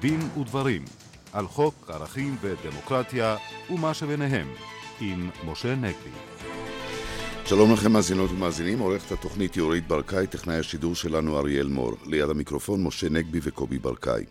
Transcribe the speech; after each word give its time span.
דין 0.00 0.20
ודברים 0.40 0.84
על 1.32 1.46
חוק 1.46 1.90
ערכים 1.90 2.36
ודמוקרטיה 2.40 3.36
ומה 3.70 3.94
שביניהם 3.94 4.48
עם 5.00 5.30
משה 5.44 5.74
נגבי. 5.74 6.10
שלום 7.44 7.72
לכם 7.72 7.92
מאזינות 7.92 8.30
ומאזינים, 8.30 8.78
עורכת 8.78 9.12
התוכנית 9.12 9.56
יורית 9.56 9.88
ברקאי, 9.88 10.26
טכנאי 10.26 10.56
השידור 10.56 10.94
שלנו 10.94 11.38
אריאל 11.38 11.68
מור, 11.68 11.92
ליד 12.06 12.30
המיקרופון 12.30 12.82
משה 12.82 13.08
נגבי 13.08 13.38
וקובי 13.42 13.78
ברקאי. 13.78 14.24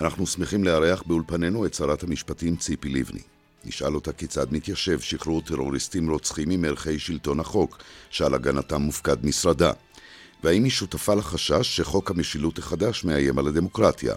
אנחנו 0.00 0.26
שמחים 0.26 0.64
לארח 0.64 1.02
באולפנינו 1.06 1.66
את 1.66 1.74
שרת 1.74 2.02
המשפטים 2.02 2.56
ציפי 2.56 2.88
לבני. 2.88 3.20
נשאל 3.64 3.94
אותה 3.94 4.12
כיצד 4.12 4.52
מתיישב 4.52 5.00
שחרור 5.00 5.40
טרוריסטים 5.40 6.10
רוצחים 6.10 6.50
עם 6.50 6.64
ערכי 6.64 6.98
שלטון 6.98 7.40
החוק, 7.40 7.78
שעל 8.10 8.34
הגנתם 8.34 8.82
מופקד 8.82 9.26
משרדה. 9.26 9.72
והאם 10.44 10.64
היא 10.64 10.72
שותפה 10.72 11.14
לחשש 11.14 11.76
שחוק 11.76 12.10
המשילות 12.10 12.58
החדש 12.58 13.04
מאיים 13.04 13.38
על 13.38 13.46
הדמוקרטיה. 13.46 14.14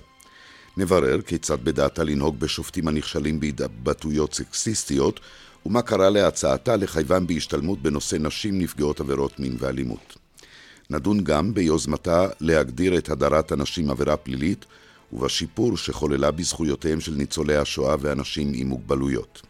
נברר 0.78 1.22
כיצד 1.22 1.58
בדעתה 1.64 2.04
לנהוג 2.04 2.40
בשופטים 2.40 2.88
הנכשלים 2.88 3.40
בהתבטאויות 3.40 4.34
סקסיסטיות, 4.34 5.20
ומה 5.66 5.82
קרה 5.82 6.10
להצעתה 6.10 6.76
לחייבם 6.76 7.28
בהשתלמות 7.28 7.82
בנושא 7.82 8.16
נשים 8.16 8.60
נפגעות 8.60 9.00
עבירות 9.00 9.40
מין 9.40 9.56
ואלימות. 9.60 10.18
נדון 10.90 11.24
גם 11.24 11.54
ביוזמתה 11.54 12.28
להגדיר 12.40 12.98
את 12.98 13.10
הדרת 13.10 13.52
הנשים 13.52 13.90
עבירה 13.90 14.18
פלילית, 14.18 14.66
ובשיפור 15.14 15.78
שחוללה 15.78 16.32
בזכויותיהם 16.32 17.00
של 17.00 17.12
ניצולי 17.12 17.56
השואה 17.56 17.96
ואנשים 18.00 18.52
עם 18.56 18.68
מוגבלויות. 18.68 19.42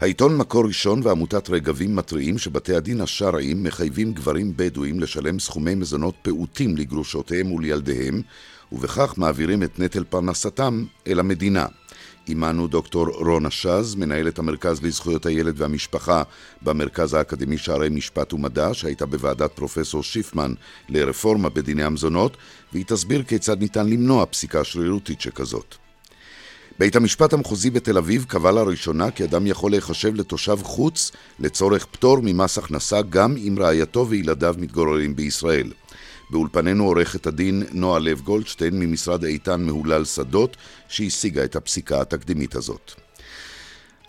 העיתון 0.00 0.36
מקור 0.36 0.64
ראשון 0.66 1.00
ועמותת 1.02 1.50
רגבים 1.50 1.96
מתריעים 1.96 2.38
שבתי 2.38 2.74
הדין 2.74 3.00
השרעיים 3.00 3.62
מחייבים 3.62 4.12
גברים 4.12 4.52
בדואים 4.56 5.00
לשלם 5.00 5.38
סכומי 5.38 5.74
מזונות 5.74 6.14
פעוטים 6.22 6.76
לגרושותיהם 6.76 7.52
ולילדיהם, 7.52 8.22
ובכך 8.72 9.14
מעבירים 9.16 9.62
את 9.62 9.78
נטל 9.78 10.04
פרנסתם 10.04 10.84
אל 11.06 11.20
המדינה. 11.20 11.66
עמנו 12.26 12.66
דוקטור 12.66 13.06
רונה 13.08 13.50
שז, 13.50 13.94
מנהלת 13.94 14.38
המרכז 14.38 14.82
לזכויות 14.82 15.26
הילד 15.26 15.60
והמשפחה 15.60 16.22
במרכז 16.62 17.14
האקדמי 17.14 17.58
שערי 17.58 17.88
משפט 17.88 18.32
ומדע, 18.32 18.74
שהייתה 18.74 19.06
בוועדת 19.06 19.52
פרופסור 19.52 20.02
שיפמן 20.02 20.54
לרפורמה 20.88 21.48
בדיני 21.48 21.84
המזונות, 21.84 22.36
והיא 22.72 22.84
תסביר 22.84 23.22
כיצד 23.22 23.60
ניתן 23.60 23.88
למנוע 23.88 24.26
פסיקה 24.26 24.64
שרירותית 24.64 25.20
שכזאת. 25.20 25.83
בית 26.78 26.96
המשפט 26.96 27.32
המחוזי 27.32 27.70
בתל 27.70 27.98
אביב 27.98 28.24
קבע 28.28 28.52
לראשונה 28.52 29.10
כי 29.10 29.24
אדם 29.24 29.46
יכול 29.46 29.70
להיחשב 29.70 30.14
לתושב 30.14 30.58
חוץ 30.62 31.12
לצורך 31.40 31.86
פטור 31.86 32.18
ממס 32.22 32.58
הכנסה 32.58 33.02
גם 33.02 33.36
אם 33.36 33.56
רעייתו 33.60 34.06
וילדיו 34.08 34.54
מתגוררים 34.58 35.16
בישראל. 35.16 35.72
באולפנינו 36.30 36.84
עורכת 36.84 37.26
הדין 37.26 37.62
נועה 37.72 37.98
לב 37.98 38.20
גולדשטיין 38.20 38.80
ממשרד 38.80 39.24
איתן 39.24 39.62
מהולל 39.62 40.04
שדות 40.04 40.56
שהשיגה 40.88 41.44
את 41.44 41.56
הפסיקה 41.56 42.00
התקדימית 42.00 42.54
הזאת. 42.54 43.03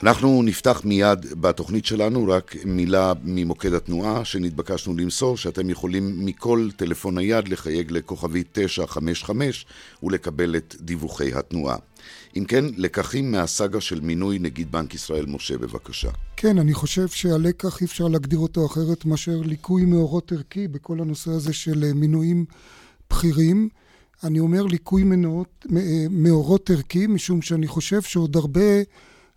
אנחנו 0.03 0.43
נפתח 0.43 0.81
מיד 0.83 1.25
בתוכנית 1.41 1.85
שלנו 1.85 2.27
רק 2.27 2.55
מילה 2.65 3.13
ממוקד 3.23 3.73
התנועה 3.73 4.25
שנתבקשנו 4.25 4.95
למסור 4.95 5.37
שאתם 5.37 5.69
יכולים 5.69 6.25
מכל 6.25 6.69
טלפון 6.77 7.15
נייד 7.15 7.47
לחייג 7.47 7.91
לכוכבי 7.91 8.43
955 8.51 9.65
ולקבל 10.03 10.55
את 10.55 10.75
דיווחי 10.79 11.33
התנועה. 11.33 11.77
אם 12.37 12.45
כן, 12.45 12.65
לקחים 12.77 13.31
מהסאגה 13.31 13.81
של 13.81 13.99
מינוי 14.01 14.39
נגיד 14.39 14.71
בנק 14.71 14.93
ישראל, 14.93 15.25
משה, 15.25 15.57
בבקשה. 15.57 16.09
כן, 16.37 16.57
אני 16.59 16.73
חושב 16.73 17.07
שהלקח 17.07 17.81
אי 17.81 17.85
אפשר 17.85 18.07
להגדיר 18.07 18.39
אותו 18.39 18.65
אחרת 18.65 19.05
מאשר 19.05 19.37
ליקוי 19.43 19.85
מאורות 19.85 20.31
ערכי 20.31 20.67
בכל 20.67 20.99
הנושא 20.99 21.31
הזה 21.31 21.53
של 21.53 21.83
אה, 21.83 21.93
מינויים 21.93 22.45
בכירים. 23.09 23.69
אני 24.23 24.39
אומר 24.39 24.63
ליקוי 24.63 25.03
מנועות, 25.03 25.65
אה, 25.75 26.05
מאורות 26.09 26.69
ערכי, 26.69 27.07
משום 27.07 27.41
שאני 27.41 27.67
חושב 27.67 28.01
שעוד 28.01 28.35
הרבה 28.35 28.61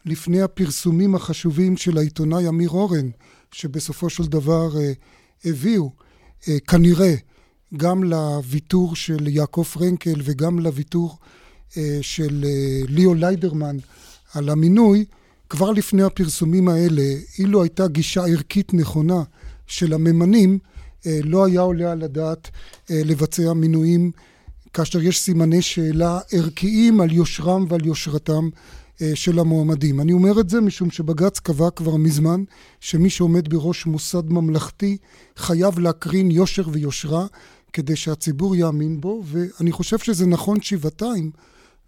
לפני 0.04 0.42
הפרסומים 0.42 1.14
החשובים 1.14 1.76
של 1.76 1.98
העיתונאי 1.98 2.48
אמיר 2.48 2.70
אורן, 2.70 3.10
שבסופו 3.52 4.10
של 4.10 4.26
דבר 4.26 4.80
אה, 4.80 4.92
הביאו 5.44 5.90
כנראה 6.66 7.14
גם 7.76 8.04
לוויתור 8.04 8.96
של 8.96 9.28
יעקב 9.28 9.62
פרנקל 9.62 10.20
וגם 10.24 10.58
לוויתור 10.58 11.18
אה, 11.76 11.98
של 12.02 12.44
אה, 12.44 12.80
ליאו 12.88 13.14
ליידרמן 13.14 13.76
על 14.34 14.48
המינוי, 14.48 15.04
כבר 15.48 15.70
לפני 15.70 16.02
הפרסומים 16.02 16.68
האלה, 16.68 17.02
אילו 17.38 17.62
הייתה 17.62 17.88
גישה 17.88 18.26
ערכית 18.26 18.74
נכונה 18.74 19.22
של 19.66 19.92
הממנים, 19.92 20.58
אה, 21.06 21.20
לא 21.24 21.44
היה 21.44 21.60
עולה 21.60 21.92
על 21.92 22.02
הדעת 22.02 22.50
לבצע 22.90 23.52
מינויים 23.52 24.10
כאשר 24.72 25.02
יש 25.02 25.20
סימני 25.20 25.62
שאלה 25.62 26.20
ערכיים 26.32 27.00
על 27.00 27.12
יושרם 27.12 27.66
ועל 27.68 27.86
יושרתם 27.86 28.48
של 29.14 29.38
המועמדים. 29.38 30.00
אני 30.00 30.12
אומר 30.12 30.40
את 30.40 30.50
זה 30.50 30.60
משום 30.60 30.90
שבג"ץ 30.90 31.38
קבע 31.38 31.70
כבר 31.70 31.96
מזמן 31.96 32.44
שמי 32.80 33.10
שעומד 33.10 33.48
בראש 33.48 33.86
מוסד 33.86 34.30
ממלכתי 34.30 34.96
חייב 35.36 35.78
להקרין 35.78 36.30
יושר 36.30 36.68
ויושרה 36.72 37.26
כדי 37.72 37.96
שהציבור 37.96 38.56
יאמין 38.56 39.00
בו, 39.00 39.22
ואני 39.26 39.72
חושב 39.72 39.98
שזה 39.98 40.26
נכון 40.26 40.60
שבעתיים 40.60 41.30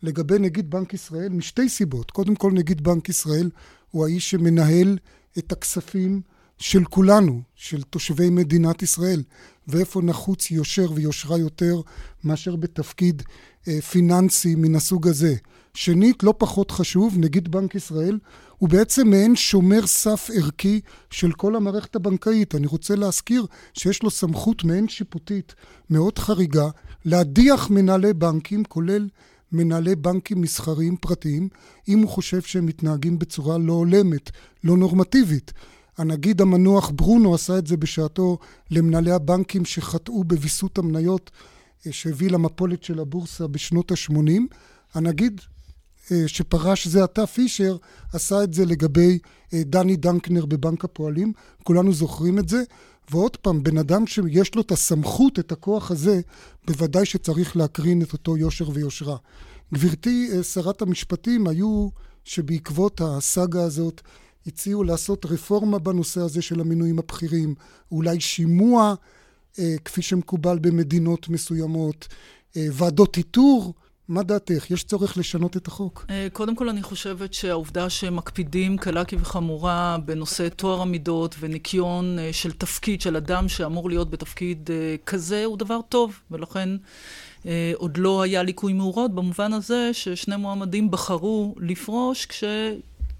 לגבי 0.02 0.38
נגיד 0.38 0.70
בנק 0.70 0.94
ישראל 0.94 1.28
משתי 1.28 1.68
סיבות. 1.68 2.10
קודם 2.10 2.34
כל, 2.34 2.52
נגיד 2.52 2.82
בנק 2.82 3.08
ישראל 3.08 3.50
הוא 3.90 4.04
האיש 4.04 4.30
שמנהל 4.30 4.98
את 5.38 5.52
הכספים 5.52 6.20
של 6.58 6.84
כולנו, 6.84 7.42
של 7.54 7.82
תושבי 7.82 8.30
מדינת 8.30 8.82
ישראל, 8.82 9.22
ואיפה 9.68 10.02
נחוץ 10.02 10.50
יושר 10.50 10.92
ויושרה 10.94 11.38
יותר 11.38 11.80
מאשר 12.24 12.56
בתפקיד 12.56 13.22
אה, 13.68 13.80
פיננסי 13.80 14.54
מן 14.54 14.74
הסוג 14.74 15.08
הזה. 15.08 15.34
שנית, 15.74 16.22
לא 16.22 16.34
פחות 16.38 16.70
חשוב, 16.70 17.18
נגיד 17.18 17.50
בנק 17.50 17.74
ישראל 17.74 18.18
הוא 18.58 18.68
בעצם 18.68 19.08
מעין 19.08 19.36
שומר 19.36 19.86
סף 19.86 20.30
ערכי 20.34 20.80
של 21.10 21.32
כל 21.32 21.56
המערכת 21.56 21.96
הבנקאית. 21.96 22.54
אני 22.54 22.66
רוצה 22.66 22.94
להזכיר 22.94 23.46
שיש 23.74 24.02
לו 24.02 24.10
סמכות 24.10 24.64
מעין 24.64 24.88
שיפוטית 24.88 25.54
מאוד 25.90 26.18
חריגה 26.18 26.68
להדיח 27.04 27.70
מנהלי 27.70 28.12
בנקים, 28.12 28.64
כולל 28.64 29.08
מנהלי 29.52 29.96
בנקים 29.96 30.40
מסחריים 30.40 30.96
פרטיים, 30.96 31.48
אם 31.88 31.98
הוא 31.98 32.08
חושב 32.08 32.42
שהם 32.42 32.66
מתנהגים 32.66 33.18
בצורה 33.18 33.58
לא 33.58 33.72
הולמת, 33.72 34.30
לא 34.64 34.76
נורמטיבית. 34.76 35.52
הנגיד 35.98 36.40
המנוח 36.40 36.90
ברונו 36.94 37.34
עשה 37.34 37.58
את 37.58 37.66
זה 37.66 37.76
בשעתו 37.76 38.38
למנהלי 38.70 39.12
הבנקים 39.12 39.64
שחטאו 39.64 40.24
בוויסות 40.24 40.78
המניות 40.78 41.30
שהביא 41.90 42.30
למפולת 42.30 42.84
של 42.84 43.00
הבורסה 43.00 43.46
בשנות 43.46 43.90
ה-80. 43.90 44.40
הנגיד 44.94 45.40
שפרש 46.26 46.86
זה 46.86 47.04
עתה 47.04 47.26
פישר 47.26 47.76
עשה 48.12 48.42
את 48.44 48.54
זה 48.54 48.64
לגבי 48.66 49.18
אה, 49.54 49.62
דני 49.64 49.96
דנקנר 49.96 50.46
בבנק 50.46 50.84
הפועלים, 50.84 51.32
כולנו 51.64 51.92
זוכרים 51.92 52.38
את 52.38 52.48
זה. 52.48 52.62
ועוד 53.10 53.36
פעם, 53.36 53.62
בן 53.62 53.78
אדם 53.78 54.06
שיש 54.06 54.54
לו 54.54 54.62
את 54.62 54.72
הסמכות, 54.72 55.38
את 55.38 55.52
הכוח 55.52 55.90
הזה, 55.90 56.20
בוודאי 56.66 57.06
שצריך 57.06 57.56
להקרין 57.56 58.02
את 58.02 58.12
אותו 58.12 58.36
יושר 58.36 58.70
ויושרה. 58.74 59.16
גברתי 59.74 60.28
אה, 60.32 60.42
שרת 60.42 60.82
המשפטים, 60.82 61.46
היו 61.46 61.88
שבעקבות 62.24 63.00
הסאגה 63.04 63.62
הזאת 63.62 64.00
הציעו 64.46 64.84
לעשות 64.84 65.26
רפורמה 65.26 65.78
בנושא 65.78 66.20
הזה 66.20 66.42
של 66.42 66.60
המינויים 66.60 66.98
הבכירים, 66.98 67.54
אולי 67.92 68.20
שימוע, 68.20 68.94
אה, 69.58 69.74
כפי 69.84 70.02
שמקובל 70.02 70.58
במדינות 70.58 71.28
מסוימות, 71.28 72.08
אה, 72.56 72.66
ועדות 72.72 73.16
איתור, 73.16 73.74
מה 74.10 74.22
דעתך? 74.22 74.70
יש 74.70 74.84
צורך 74.84 75.18
לשנות 75.18 75.56
את 75.56 75.66
החוק? 75.66 76.06
אה, 76.10 76.28
קודם 76.32 76.56
כל, 76.56 76.68
אני 76.68 76.82
חושבת 76.82 77.34
שהעובדה 77.34 77.90
שמקפידים 77.90 78.78
קלה 78.78 79.04
כבחמורה 79.04 79.98
בנושא 80.04 80.48
טוהר 80.48 80.80
המידות 80.80 81.34
וניקיון 81.40 82.18
אה, 82.18 82.32
של 82.32 82.52
תפקיד, 82.52 83.00
של 83.00 83.16
אדם 83.16 83.48
שאמור 83.48 83.88
להיות 83.88 84.10
בתפקיד 84.10 84.70
אה, 84.72 84.96
כזה, 85.06 85.44
הוא 85.44 85.58
דבר 85.58 85.80
טוב, 85.88 86.20
ולכן 86.30 86.68
עוד 87.74 87.96
לא 87.96 88.22
היה 88.22 88.42
ליקוי 88.42 88.72
מאורות, 88.72 89.14
במובן 89.14 89.52
הזה 89.52 89.90
ששני 89.92 90.36
מועמדים 90.36 90.90
בחרו 90.90 91.54
לפרוש 91.58 92.26
כש... 92.26 92.44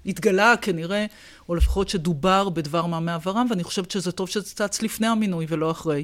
התגלה 0.05 0.53
כנראה, 0.61 1.05
או 1.49 1.55
לפחות 1.55 1.89
שדובר 1.89 2.49
בדבר 2.49 2.85
מה 2.85 2.99
מעברם, 2.99 3.47
ואני 3.49 3.63
חושבת 3.63 3.91
שזה 3.91 4.11
טוב 4.11 4.29
שזה 4.29 4.43
צץ 4.43 4.81
לפני 4.81 5.07
המינוי 5.07 5.45
ולא 5.49 5.71
אחרי. 5.71 6.03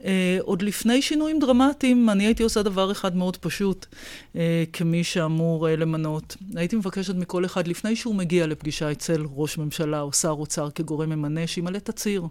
Uh, 0.00 0.04
עוד 0.40 0.62
לפני 0.62 1.02
שינויים 1.02 1.38
דרמטיים, 1.38 2.10
אני 2.10 2.26
הייתי 2.26 2.42
עושה 2.42 2.62
דבר 2.62 2.92
אחד 2.92 3.16
מאוד 3.16 3.36
פשוט, 3.36 3.86
uh, 4.34 4.36
כמי 4.72 5.04
שאמור 5.04 5.68
uh, 5.68 5.70
למנות. 5.70 6.36
הייתי 6.56 6.76
מבקשת 6.76 7.14
מכל 7.14 7.44
אחד, 7.44 7.68
לפני 7.68 7.96
שהוא 7.96 8.14
מגיע 8.14 8.46
לפגישה 8.46 8.92
אצל 8.92 9.26
ראש 9.34 9.58
ממשלה 9.58 10.00
או 10.00 10.12
שר 10.12 10.30
אוצר 10.30 10.70
כגורם 10.70 11.10
ממנה, 11.10 11.46
שימלא 11.46 11.78
תצהיר. 11.78 12.22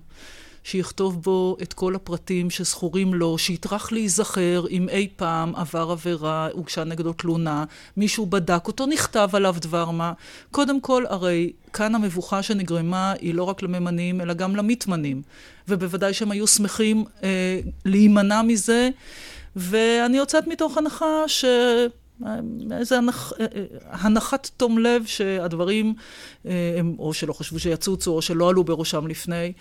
שיכתוב 0.68 1.24
בו 1.24 1.58
את 1.62 1.74
כל 1.74 1.96
הפרטים 1.96 2.50
שזכורים 2.50 3.14
לו, 3.14 3.38
שיטרח 3.38 3.92
להיזכר 3.92 4.66
אם 4.70 4.90
אי 4.90 5.08
פעם 5.16 5.56
עבר 5.56 5.92
עבירה, 5.92 6.50
הוגשה 6.54 6.84
נגדו 6.84 7.14
תלונה, 7.14 7.66
מישהו 7.98 8.26
בדק 8.26 8.68
אותו, 8.68 8.86
נכתב 8.86 9.30
עליו 9.34 9.56
דבר 9.62 9.92
מה. 9.92 10.14
קודם 10.52 10.82
כל, 10.82 11.04
הרי 11.10 11.52
כאן 11.74 11.96
המבוכה 11.96 12.44
שנגרמה 12.44 13.14
היא 13.22 13.34
לא 13.34 13.44
רק 13.44 13.62
לממנים, 13.62 14.22
אלא 14.22 14.34
גם 14.34 14.56
למתמנים. 14.56 15.22
ובוודאי 15.68 16.14
שהם 16.14 16.32
היו 16.32 16.48
שמחים 16.48 17.06
אה, 17.24 17.60
להימנע 17.86 18.42
מזה, 18.42 18.90
ואני 19.56 20.18
יוצאת 20.18 20.48
מתוך 20.48 20.78
הנחה 20.78 21.28
ש... 21.28 21.46
איזה 22.72 22.98
הנח, 22.98 23.34
הנחת 23.90 24.50
תום 24.58 24.80
לב 24.80 25.06
שהדברים, 25.06 25.94
הם, 26.46 26.96
או 27.00 27.14
שלא 27.14 27.34
חשבו 27.34 27.60
שיצוצו, 27.60 28.12
או 28.12 28.22
שלא 28.22 28.50
עלו 28.50 28.64
בראשם 28.64 29.08
לפני. 29.08 29.54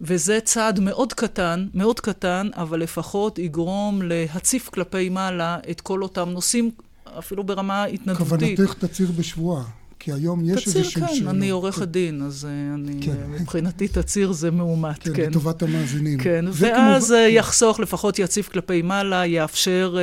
וזה 0.00 0.38
צעד 0.44 0.80
מאוד 0.80 1.12
קטן, 1.12 1.66
מאוד 1.74 2.00
קטן, 2.00 2.48
אבל 2.56 2.80
לפחות 2.80 3.38
יגרום 3.38 4.02
להציף 4.02 4.68
כלפי 4.68 5.08
מעלה 5.08 5.58
את 5.70 5.80
כל 5.80 6.02
אותם 6.02 6.28
נושאים, 6.28 6.70
אפילו 7.18 7.44
ברמה 7.44 7.84
התנדבותית. 7.84 8.56
כוונתך 8.56 8.74
תצהיר 8.84 9.10
בשבועה. 9.16 9.64
כי 10.02 10.12
היום 10.12 10.40
יש 10.44 10.64
שאלות. 10.64 10.86
תצהיר, 10.86 11.06
כן, 11.06 11.28
אני 11.28 11.50
עורכת 11.50 11.88
דין, 11.88 12.22
אז 12.22 12.44
אה, 12.44 12.74
אני, 12.74 13.02
כן. 13.02 13.16
מבחינתי 13.40 13.88
תצהיר 13.88 14.32
זה 14.32 14.50
מאומת, 14.50 15.02
כן. 15.02 15.14
כן, 15.14 15.30
לטובת 15.30 15.62
המאזינים. 15.62 16.18
כן, 16.18 16.44
ואז 16.52 17.06
כמובן... 17.06 17.22
אה, 17.22 17.28
יחסוך, 17.28 17.80
לפחות 17.80 18.18
יציף 18.18 18.48
כלפי 18.48 18.82
מעלה, 18.82 19.26
יאפשר 19.26 19.96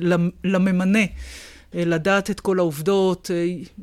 uh, 0.00 0.04
לממנה. 0.44 0.98
לדעת 1.74 2.30
את 2.30 2.40
כל 2.40 2.58
העובדות, 2.58 3.30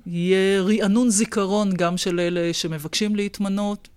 יהיה 0.05 0.61
רענון 0.61 1.09
זיכרון 1.09 1.73
גם 1.73 1.97
של 1.97 2.19
אלה 2.19 2.53
שמבקשים 2.53 3.15
להתמנות. 3.15 3.87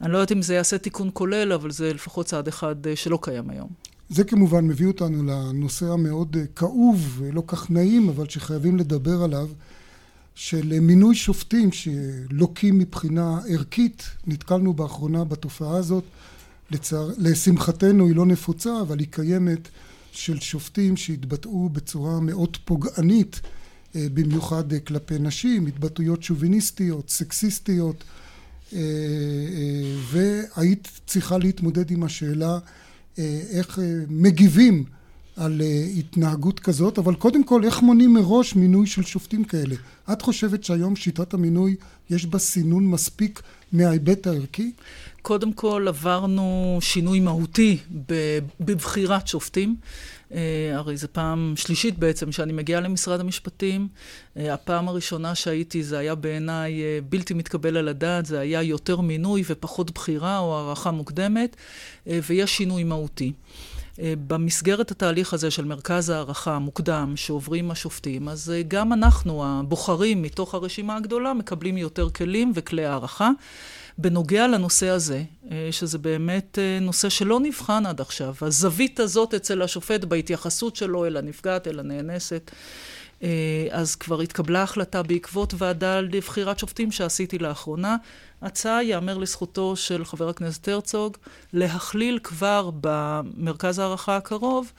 אני 0.00 0.12
לא 0.12 0.18
יודעת 0.18 0.32
אם 0.32 0.42
זה 0.42 0.54
יעשה 0.54 0.78
תיקון 0.78 1.10
כולל, 1.12 1.52
אבל 1.52 1.70
זה 1.70 1.92
לפחות 1.92 2.26
צעד 2.26 2.48
אחד 2.48 2.76
שלא 2.94 3.18
קיים 3.22 3.50
היום. 3.50 3.68
זה 4.08 4.24
כמובן 4.24 4.66
מביא 4.66 4.86
אותנו 4.86 5.22
לנושא 5.24 5.86
המאוד 5.86 6.36
כאוב 6.56 7.16
ולא 7.18 7.42
כך 7.46 7.70
נעים, 7.70 8.08
אבל 8.08 8.28
שחייבים 8.28 8.76
לדבר 8.76 9.22
עליו, 9.22 9.48
של 10.34 10.80
מינוי 10.80 11.14
שופטים 11.14 11.70
שלוקים 11.72 12.78
מבחינה 12.78 13.40
ערכית. 13.48 14.02
נתקלנו 14.26 14.72
באחרונה 14.72 15.24
בתופעה 15.24 15.76
הזאת. 15.76 16.04
לצער, 16.70 17.10
לשמחתנו 17.18 18.06
היא 18.06 18.16
לא 18.16 18.26
נפוצה, 18.26 18.80
אבל 18.80 18.98
היא 18.98 19.06
קיימת, 19.10 19.68
של 20.18 20.40
שופטים 20.40 20.96
שהתבטאו 20.96 21.68
בצורה 21.68 22.20
מאוד 22.20 22.56
פוגענית, 22.64 23.40
אה, 23.96 24.06
במיוחד 24.14 24.72
אה, 24.72 24.80
כלפי 24.80 25.18
נשים, 25.18 25.66
התבטאויות 25.66 26.22
שוביניסטיות, 26.22 27.10
סקסיסטיות, 27.10 28.04
אה, 28.72 28.78
והיית 30.10 30.88
צריכה 31.06 31.38
להתמודד 31.38 31.90
עם 31.90 32.02
השאלה 32.02 32.58
איך 33.50 33.78
מגיבים 34.08 34.84
על 35.36 35.62
התנהגות 35.96 36.60
כזאת, 36.60 36.98
אבל 36.98 37.14
קודם 37.14 37.44
כל 37.44 37.64
איך 37.64 37.82
מונים 37.82 38.14
מראש 38.14 38.56
מינוי 38.56 38.86
של 38.86 39.02
שופטים 39.02 39.44
כאלה? 39.44 39.74
את 40.12 40.22
חושבת 40.22 40.64
שהיום 40.64 40.96
שיטת 40.96 41.34
המינוי 41.34 41.76
יש 42.10 42.26
בה 42.26 42.38
סינון 42.38 42.86
מספיק 42.86 43.42
מההיבט 43.72 44.26
הערכי? 44.26 44.72
קודם 45.22 45.52
כל 45.52 45.84
עברנו 45.88 46.78
שינוי 46.80 47.20
מהותי 47.20 47.78
בבחירת 48.60 49.28
שופטים. 49.28 49.76
Uh, 50.30 50.32
הרי 50.74 50.96
זו 50.96 51.06
פעם 51.12 51.52
שלישית 51.56 51.98
בעצם 51.98 52.32
שאני 52.32 52.52
מגיעה 52.52 52.80
למשרד 52.80 53.20
המשפטים. 53.20 53.88
Uh, 53.88 54.40
הפעם 54.40 54.88
הראשונה 54.88 55.34
שהייתי 55.34 55.82
זה 55.82 55.98
היה 55.98 56.14
בעיניי 56.14 56.80
uh, 56.80 57.04
בלתי 57.08 57.34
מתקבל 57.34 57.76
על 57.76 57.88
הדעת, 57.88 58.26
זה 58.26 58.40
היה 58.40 58.62
יותר 58.62 59.00
מינוי 59.00 59.42
ופחות 59.48 59.90
בחירה 59.90 60.38
או 60.38 60.58
הערכה 60.58 60.90
מוקדמת, 60.90 61.56
uh, 61.56 62.10
ויש 62.28 62.56
שינוי 62.56 62.84
מהותי. 62.84 63.32
אה, 64.00 64.14
במסגרת 64.26 64.90
התהליך 64.90 65.34
הזה 65.34 65.50
של 65.50 65.64
מרכז 65.64 66.10
הערכה 66.10 66.54
המוקדם 66.54 67.12
שעוברים 67.16 67.70
השופטים, 67.70 68.28
אז 68.28 68.50
אה, 68.50 68.62
גם 68.68 68.92
אנחנו, 68.92 69.44
הבוחרים 69.46 70.22
מתוך 70.22 70.54
הרשימה 70.54 70.96
הגדולה, 70.96 71.34
מקבלים 71.34 71.78
יותר 71.78 72.10
כלים 72.10 72.52
וכלי 72.54 72.84
הערכה. 72.84 73.30
בנוגע 73.98 74.46
לנושא 74.46 74.88
הזה, 74.88 75.22
אה, 75.50 75.68
שזה 75.70 75.98
באמת 75.98 76.58
נושא 76.80 77.08
שלא 77.08 77.40
נבחן 77.40 77.86
עד 77.86 78.00
עכשיו, 78.00 78.34
הזווית 78.40 79.00
הזאת 79.00 79.34
אצל 79.34 79.62
השופט 79.62 80.04
בהתייחסות 80.04 80.76
שלו 80.76 81.06
אל 81.06 81.16
הנפגעת, 81.16 81.68
אל 81.68 81.78
הנאנסת, 81.78 82.50
אז 83.70 83.96
כבר 83.96 84.20
התקבלה 84.20 84.62
החלטה 84.62 85.02
בעקבות 85.02 85.54
ועדה 85.58 86.00
לבחירת 86.00 86.58
שופטים 86.58 86.92
שעשיתי 86.92 87.38
לאחרונה, 87.38 87.96
הצעה, 88.42 88.82
ייאמר 88.82 89.18
לזכותו 89.18 89.76
של 89.76 90.04
חבר 90.04 90.28
הכנסת 90.28 90.68
הרצוג, 90.68 91.16
להכליל 91.52 92.18
כבר 92.22 92.70
במרכז 92.80 93.78
הערכה 93.78 94.16
הקרוב 94.16 94.72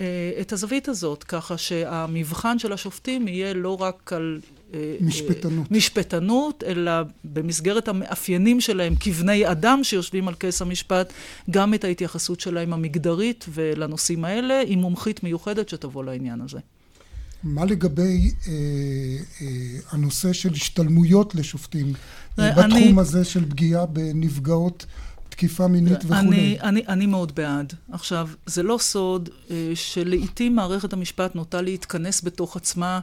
אה, 0.00 0.32
את 0.40 0.52
הזווית 0.52 0.88
הזאת, 0.88 1.24
ככה 1.24 1.58
שהמבחן 1.58 2.58
של 2.58 2.72
השופטים 2.72 3.28
יהיה 3.28 3.54
לא 3.54 3.80
רק 3.82 4.12
על 4.12 4.40
אה, 4.74 4.96
משפטנות. 5.00 5.70
משפטנות, 5.70 6.64
אלא 6.66 6.92
במסגרת 7.24 7.88
המאפיינים 7.88 8.60
שלהם 8.60 8.94
כבני 9.00 9.50
אדם 9.50 9.84
שיושבים 9.84 10.28
על 10.28 10.34
כס 10.40 10.62
המשפט, 10.62 11.12
גם 11.50 11.74
את 11.74 11.84
ההתייחסות 11.84 12.40
שלהם 12.40 12.72
המגדרית 12.72 13.46
ולנושאים 13.48 14.24
האלה, 14.24 14.62
עם 14.66 14.78
מומחית 14.78 15.22
מיוחדת 15.22 15.68
שתבוא 15.68 16.04
לעניין 16.04 16.40
הזה. 16.40 16.58
מה 17.46 17.64
לגבי 17.64 18.30
אה, 18.46 18.52
אה, 19.42 19.46
הנושא 19.90 20.32
של 20.32 20.52
השתלמויות 20.52 21.34
לשופטים 21.34 21.92
אה, 22.38 22.50
בתחום 22.50 22.72
אני, 22.72 23.00
הזה 23.00 23.24
של 23.24 23.50
פגיעה 23.50 23.86
בנפגעות 23.86 24.86
תקיפה 25.28 25.66
מינית 25.66 26.04
וכולי? 26.04 26.18
אני, 26.18 26.58
אני, 26.62 26.82
אני 26.88 27.06
מאוד 27.06 27.34
בעד. 27.34 27.72
עכשיו, 27.92 28.28
זה 28.46 28.62
לא 28.62 28.78
סוד 28.80 29.28
אה, 29.50 29.72
שלעיתים 29.74 30.56
מערכת 30.56 30.92
המשפט 30.92 31.34
נוטה 31.34 31.62
להתכנס 31.62 32.24
בתוך 32.24 32.56
עצמה, 32.56 33.00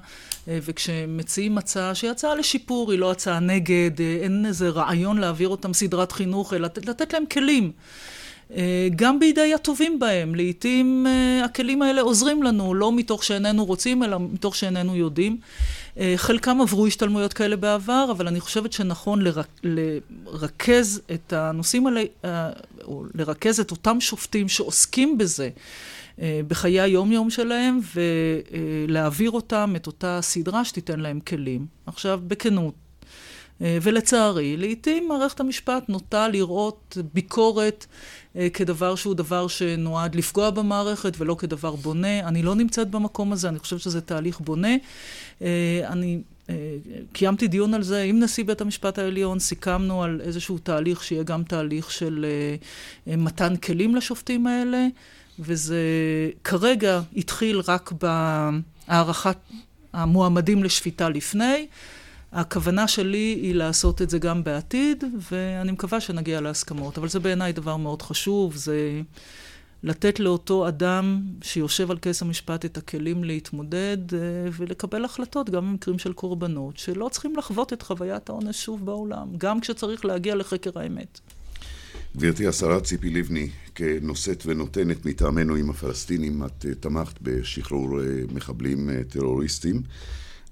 אה, 0.47 0.59
וכשמציעים 0.61 1.57
הצעה 1.57 1.95
שהיא 1.95 2.11
הצעה 2.11 2.35
לשיפור, 2.35 2.91
היא 2.91 2.99
לא 2.99 3.11
הצעה 3.11 3.39
נגד, 3.39 3.91
אה, 3.99 4.17
אין 4.21 4.45
איזה 4.45 4.69
רעיון 4.69 5.17
להעביר 5.17 5.47
אותם 5.47 5.73
סדרת 5.73 6.11
חינוך, 6.11 6.53
אלא 6.53 6.65
לתת, 6.65 6.85
לתת 6.85 7.13
להם 7.13 7.23
כלים. 7.25 7.71
אה, 8.55 8.87
גם 8.95 9.19
בידי 9.19 9.53
הטובים 9.53 9.99
בהם. 9.99 10.35
לעתים 10.35 11.07
אה, 11.07 11.45
הכלים 11.45 11.81
האלה 11.81 12.01
עוזרים 12.01 12.43
לנו, 12.43 12.73
לא 12.73 12.91
מתוך 12.91 13.23
שאיננו 13.23 13.65
רוצים, 13.65 14.03
אלא 14.03 14.19
מתוך 14.19 14.55
שאיננו 14.55 14.95
יודעים. 14.95 15.37
אה, 15.97 16.13
חלקם 16.15 16.61
עברו 16.61 16.87
השתלמויות 16.87 17.33
כאלה 17.33 17.55
בעבר, 17.55 18.07
אבל 18.11 18.27
אני 18.27 18.39
חושבת 18.39 18.73
שנכון 18.73 19.21
לרכז 19.63 21.01
את 21.13 21.33
הנושאים 21.33 21.87
האלה, 21.87 22.03
או 22.83 23.03
לרכז 23.15 23.59
את 23.59 23.71
אותם 23.71 24.01
שופטים 24.01 24.49
שעוסקים 24.49 25.17
בזה. 25.17 25.49
בחיי 26.47 26.81
היום-יום 26.81 27.29
שלהם, 27.29 27.79
ולהעביר 28.87 29.31
אותם 29.31 29.73
את 29.75 29.87
אותה 29.87 30.19
סדרה 30.21 30.65
שתיתן 30.65 30.99
להם 30.99 31.19
כלים. 31.19 31.65
עכשיו, 31.85 32.19
בכנות, 32.27 32.73
ולצערי, 33.81 34.57
לעתים 34.57 35.07
מערכת 35.07 35.39
המשפט 35.39 35.89
נוטה 35.89 36.27
לראות 36.27 36.97
ביקורת 37.13 37.85
אה, 38.35 38.47
כדבר 38.49 38.95
שהוא 38.95 39.15
דבר 39.15 39.47
שנועד 39.47 40.15
לפגוע 40.15 40.49
במערכת 40.49 41.13
ולא 41.17 41.35
כדבר 41.39 41.75
בונה. 41.75 42.19
אני 42.19 42.43
לא 42.43 42.55
נמצאת 42.55 42.89
במקום 42.89 43.33
הזה, 43.33 43.49
אני 43.49 43.59
חושבת 43.59 43.79
שזה 43.79 44.01
תהליך 44.01 44.39
בונה. 44.39 44.75
אה, 45.41 45.81
אני 45.87 46.21
אה, 46.49 46.55
קיימתי 47.13 47.47
דיון 47.47 47.73
על 47.73 47.83
זה 47.83 48.01
עם 48.01 48.19
נשיא 48.19 48.43
בית 48.43 48.61
המשפט 48.61 48.99
העליון, 48.99 49.39
סיכמנו 49.39 50.03
על 50.03 50.21
איזשהו 50.23 50.57
תהליך 50.57 51.03
שיהיה 51.03 51.23
גם 51.23 51.43
תהליך 51.43 51.91
של 51.91 52.25
מתן 53.07 53.55
כלים 53.55 53.95
לשופטים 53.95 54.47
האלה, 54.47 54.87
וזה 55.39 55.81
כרגע 56.43 57.01
התחיל 57.15 57.61
רק 57.67 57.93
בהערכת 58.87 59.37
המועמדים 59.93 60.63
לשפיטה 60.63 61.09
לפני. 61.09 61.67
הכוונה 62.33 62.87
שלי 62.87 63.39
היא 63.41 63.55
לעשות 63.55 64.01
את 64.01 64.09
זה 64.09 64.19
גם 64.19 64.43
בעתיד, 64.43 65.03
ואני 65.31 65.71
מקווה 65.71 66.01
שנגיע 66.01 66.41
להסכמות. 66.41 66.97
אבל 66.97 67.09
זה 67.09 67.19
בעיניי 67.19 67.53
דבר 67.53 67.77
מאוד 67.77 68.01
חשוב, 68.01 68.55
זה 68.55 69.01
לתת 69.83 70.19
לאותו 70.19 70.67
אדם 70.67 71.21
שיושב 71.41 71.91
על 71.91 71.97
כס 72.01 72.21
המשפט 72.21 72.65
את 72.65 72.77
הכלים 72.77 73.23
להתמודד 73.23 73.97
אה, 74.13 74.19
ולקבל 74.57 75.05
החלטות, 75.05 75.49
גם 75.49 75.71
במקרים 75.71 75.99
של 75.99 76.13
קורבנות, 76.13 76.77
שלא 76.77 77.09
צריכים 77.11 77.35
לחוות 77.35 77.73
את 77.73 77.81
חוויית 77.81 78.29
העונש 78.29 78.63
שוב 78.65 78.85
בעולם, 78.85 79.27
גם 79.37 79.59
כשצריך 79.59 80.05
להגיע 80.05 80.35
לחקר 80.35 80.71
האמת. 80.75 81.19
גברתי 82.17 82.47
השרה 82.47 82.81
ציפי 82.81 83.09
לבני, 83.09 83.49
כנושאת 83.75 84.43
ונותנת 84.45 85.05
מטעמנו 85.05 85.55
עם 85.55 85.69
הפלסטינים, 85.69 86.45
את 86.45 86.65
אה, 86.65 86.75
תמכת 86.75 87.21
בשחרור 87.21 88.01
אה, 88.01 88.05
מחבלים 88.33 88.89
טרוריסטים, 89.09 89.81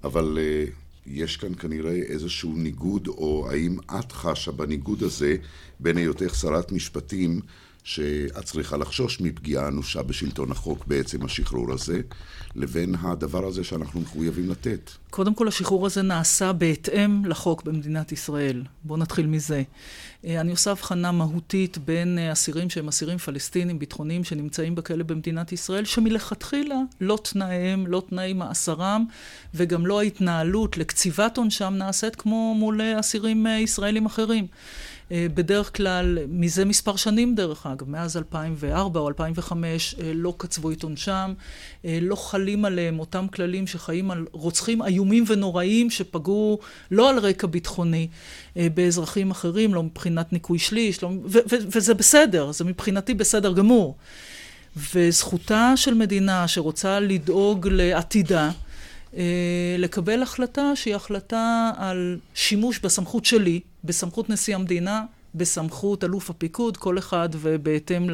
אבל 0.04 0.38
יש 1.06 1.38
כאן 1.38 1.54
כנראה 1.56 1.96
איזשהו 1.96 2.56
ניגוד, 2.56 3.08
או 3.08 3.48
האם 3.52 3.78
את 4.00 4.12
חשה 4.12 4.52
בניגוד 4.52 5.04
הזה 5.04 5.36
בין 5.80 5.98
היותך 5.98 6.36
שרת 6.36 6.72
משפטים, 6.72 7.42
שאת 7.84 8.46
צריכה 8.46 8.78
לחשוש 8.78 9.22
מפגיעה 9.22 9.68
אנושה 9.68 10.04
בשלטון 10.04 10.52
החוק 10.52 10.86
בעצם 10.88 11.26
השחרור 11.26 11.74
הזה, 11.74 12.02
לבין 12.56 12.96
הדבר 13.02 13.46
הזה 13.46 13.64
שאנחנו 13.64 14.02
מחויבים 14.02 14.50
לתת. 14.50 14.92
קודם 15.10 15.34
כל, 15.34 15.48
השחרור 15.48 15.86
הזה 15.86 16.02
נעשה 16.02 16.54
בהתאם 16.54 17.26
לחוק 17.26 17.64
במדינת 17.64 18.12
ישראל. 18.12 18.64
בואו 18.84 19.00
נתחיל 19.00 19.26
מזה. 19.28 19.64
אה, 20.26 20.42
אני 20.42 20.52
עושה 20.52 20.72
הבחנה 20.72 21.12
מהותית 21.12 21.78
בין 21.78 22.18
אה, 22.18 22.32
אסירים 22.32 22.70
שהם 22.70 22.88
אסירים 22.88 23.18
פלסטינים 23.18 23.80
ביטחוניים 23.80 24.24
שנמצאים 24.24 24.76
בכלא 24.76 25.04
במדינת 25.04 25.52
ישראל, 25.52 25.86
שמלכתחילה 25.86 26.76
לא 27.02 27.20
תנאיהם, 27.24 27.88
לא 27.88 28.04
תנאי 28.10 28.34
מאסרם, 28.34 29.06
וגם 29.54 29.86
לא 29.86 30.00
ההתנהלות 30.00 30.78
לקציבת 30.78 31.38
עונשם 31.38 31.74
נעשית 31.78 32.16
כמו 32.16 32.56
מול 32.58 32.82
אה, 32.82 33.00
אסירים 33.00 33.48
ישראלים 33.48 34.06
אחרים. 34.06 34.48
אה, 35.12 35.26
בדרך 35.34 35.78
כלל, 35.78 36.18
מזה 36.30 36.66
מספר 36.66 36.96
שנים 36.96 37.36
דרך 37.36 37.66
אגב, 37.66 37.90
מאז 37.90 38.18
2004 38.18 39.00
או 39.00 39.08
2005, 39.08 39.96
אה, 40.02 40.12
לא 40.14 40.34
קצבו 40.38 40.72
את 40.72 40.84
עונשם, 40.84 41.34
אה, 41.86 42.00
לא 42.02 42.16
חלים 42.16 42.66
עליהם 42.66 43.00
אותם 43.00 43.28
כללים 43.28 43.68
שחיים 43.68 44.12
על 44.12 44.26
רוצחים 44.32 44.82
איומים 44.82 45.24
ונוראים 45.28 45.90
שפגעו 45.90 46.60
לא 46.92 47.10
על 47.10 47.20
רקע 47.20 47.48
ביטחוני 47.48 48.08
באזרחים 48.56 49.32
אחרים, 49.32 49.74
לא 49.74 49.84
מבחינת 49.84 50.34
ניקוי 50.34 50.60
שליש, 50.60 51.04
לא, 51.04 51.12
וזה 51.46 51.94
בסדר, 51.94 52.52
זה 52.52 52.64
מבחינתי 52.64 53.14
בסדר 53.14 53.54
גמור. 53.54 53.96
וזכותה 54.94 55.74
של 55.76 55.94
מדינה 55.94 56.48
שרוצה 56.48 57.00
לדאוג 57.00 57.68
לעתידה, 57.72 58.52
לקבל 59.78 60.22
החלטה 60.24 60.76
שהיא 60.76 60.96
החלטה 60.96 61.72
על 61.78 62.18
שימוש 62.34 62.80
בסמכות 62.80 63.26
שלי, 63.26 63.60
בסמכות 63.84 64.30
נשיא 64.30 64.56
המדינה, 64.56 65.04
בסמכות 65.36 66.04
אלוף 66.04 66.30
הפיקוד, 66.30 66.78
כל 66.78 66.98
אחד 66.98 67.30
ובהתאם 67.34 68.10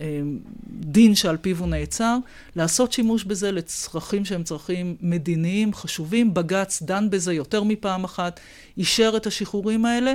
לדין 0.00 1.14
שעל 1.14 1.36
פיו 1.36 1.58
הוא 1.58 1.68
נעצר, 1.68 2.16
לעשות 2.56 2.92
שימוש 2.92 3.24
בזה 3.24 3.52
לצרכים 3.52 4.24
שהם 4.24 4.42
צרכים 4.42 4.96
מדיניים 5.00 5.74
חשובים. 5.74 6.34
בג"ץ 6.34 6.82
דן 6.82 7.10
בזה 7.10 7.32
יותר 7.32 7.62
מפעם 7.62 8.04
אחת, 8.04 8.40
אישר 8.78 9.12
את 9.16 9.26
השחרורים 9.26 9.84
האלה. 9.84 10.14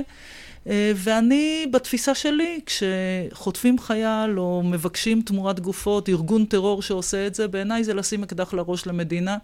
אה, 0.66 0.92
ואני, 0.96 1.66
בתפיסה 1.70 2.14
שלי, 2.14 2.60
כשחוטפים 2.66 3.78
חייל 3.78 4.38
או 4.38 4.62
מבקשים 4.64 5.22
תמורת 5.22 5.60
גופות, 5.60 6.08
ארגון 6.08 6.44
טרור 6.44 6.82
שעושה 6.82 7.26
את 7.26 7.34
זה, 7.34 7.48
בעיניי 7.48 7.84
זה 7.84 7.94
לשים 7.94 8.22
אקדח 8.22 8.54
לראש 8.54 8.86
למדינה. 8.86 9.36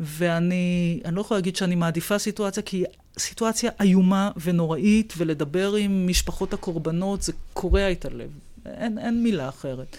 ואני 0.00 1.00
לא 1.12 1.20
יכולה 1.20 1.38
להגיד 1.38 1.56
שאני 1.56 1.74
מעדיפה 1.74 2.18
סיטואציה, 2.18 2.62
כי 2.62 2.84
סיטואציה 3.18 3.70
איומה 3.80 4.30
ונוראית, 4.40 5.14
ולדבר 5.16 5.74
עם 5.74 6.06
משפחות 6.06 6.52
הקורבנות 6.52 7.22
זה 7.22 7.32
קורע 7.52 7.92
את 7.92 8.04
הלב. 8.04 8.30
אין, 8.66 8.98
אין 8.98 9.22
מילה 9.22 9.48
אחרת. 9.48 9.96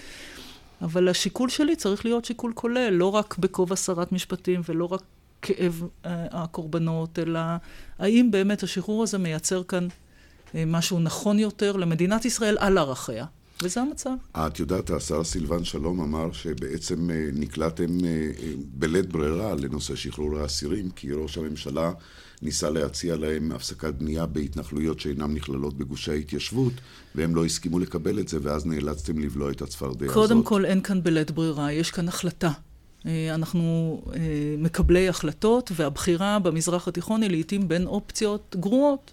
אבל 0.82 1.10
השיקול 1.10 1.50
שלי 1.50 1.76
צריך 1.76 2.06
להיות 2.06 2.26
שיקול 2.26 2.52
כולל, 2.56 2.90
לא 2.90 3.16
רק 3.16 3.38
בכובע 3.38 3.76
שרת 3.76 4.12
משפטים 4.12 4.62
ולא 4.70 4.86
רק 4.86 5.02
כאב 5.42 5.84
אה, 6.06 6.26
הקורבנות, 6.32 7.20
אלא 7.20 7.40
האם 8.00 8.32
באמת 8.32 8.64
השחרור 8.64 9.04
הזה 9.04 9.18
מייצר 9.18 9.64
כאן 9.64 9.88
אה, 10.56 10.64
משהו 10.68 11.00
נכון 11.00 11.40
יותר 11.40 11.78
למדינת 11.78 12.26
ישראל 12.26 12.58
על 12.60 12.78
ערכיה. 12.78 13.26
וזה 13.64 13.82
המצב. 13.82 14.10
את 14.32 14.60
יודעת, 14.60 14.90
השר 14.90 15.24
סילבן 15.24 15.64
שלום 15.64 16.02
אמר 16.02 16.32
שבעצם 16.32 17.12
אה, 17.12 17.30
נקלעתם 17.34 18.06
אה, 18.06 18.10
אה, 18.10 18.52
בלית 18.58 19.06
ברירה 19.06 19.56
לנושא 19.56 19.96
שחרור 19.96 20.38
האסירים, 20.38 20.90
כי 20.90 21.14
ראש 21.14 21.38
הממשלה 21.38 21.92
ניסה 22.42 22.70
להציע 22.70 23.16
להם 23.16 23.52
הפסקת 23.52 23.94
בנייה 23.94 24.26
בהתנחלויות 24.26 25.00
שאינן 25.00 25.34
נכללות 25.34 25.78
בגושי 25.78 26.12
ההתיישבות, 26.12 26.74
והם 27.16 27.36
לא 27.36 27.46
הסכימו 27.46 27.80
לקבל 27.80 28.20
את 28.20 28.28
זה, 28.28 28.38
ואז 28.42 28.66
נאלצתם 28.66 29.20
לבלוע 29.20 29.52
את 29.52 29.62
הצפרדע 29.62 30.06
הזאת. 30.06 30.16
קודם 30.16 30.44
כל, 30.44 30.66
אין 30.66 30.82
כאן 30.82 31.04
בלית 31.04 31.32
ברירה, 31.32 31.72
יש 31.72 31.92
כאן 31.92 32.08
החלטה. 32.08 32.52
אנחנו 33.34 34.02
מקבלי 34.58 35.10
החלטות, 35.10 35.72
והבחירה 35.76 36.40
במזרח 36.40 36.88
התיכון 36.88 37.22
היא 37.22 37.32
לעיתים 37.32 37.68
בין 37.68 37.88
אופציות 37.88 38.56
גרועות. 38.60 39.12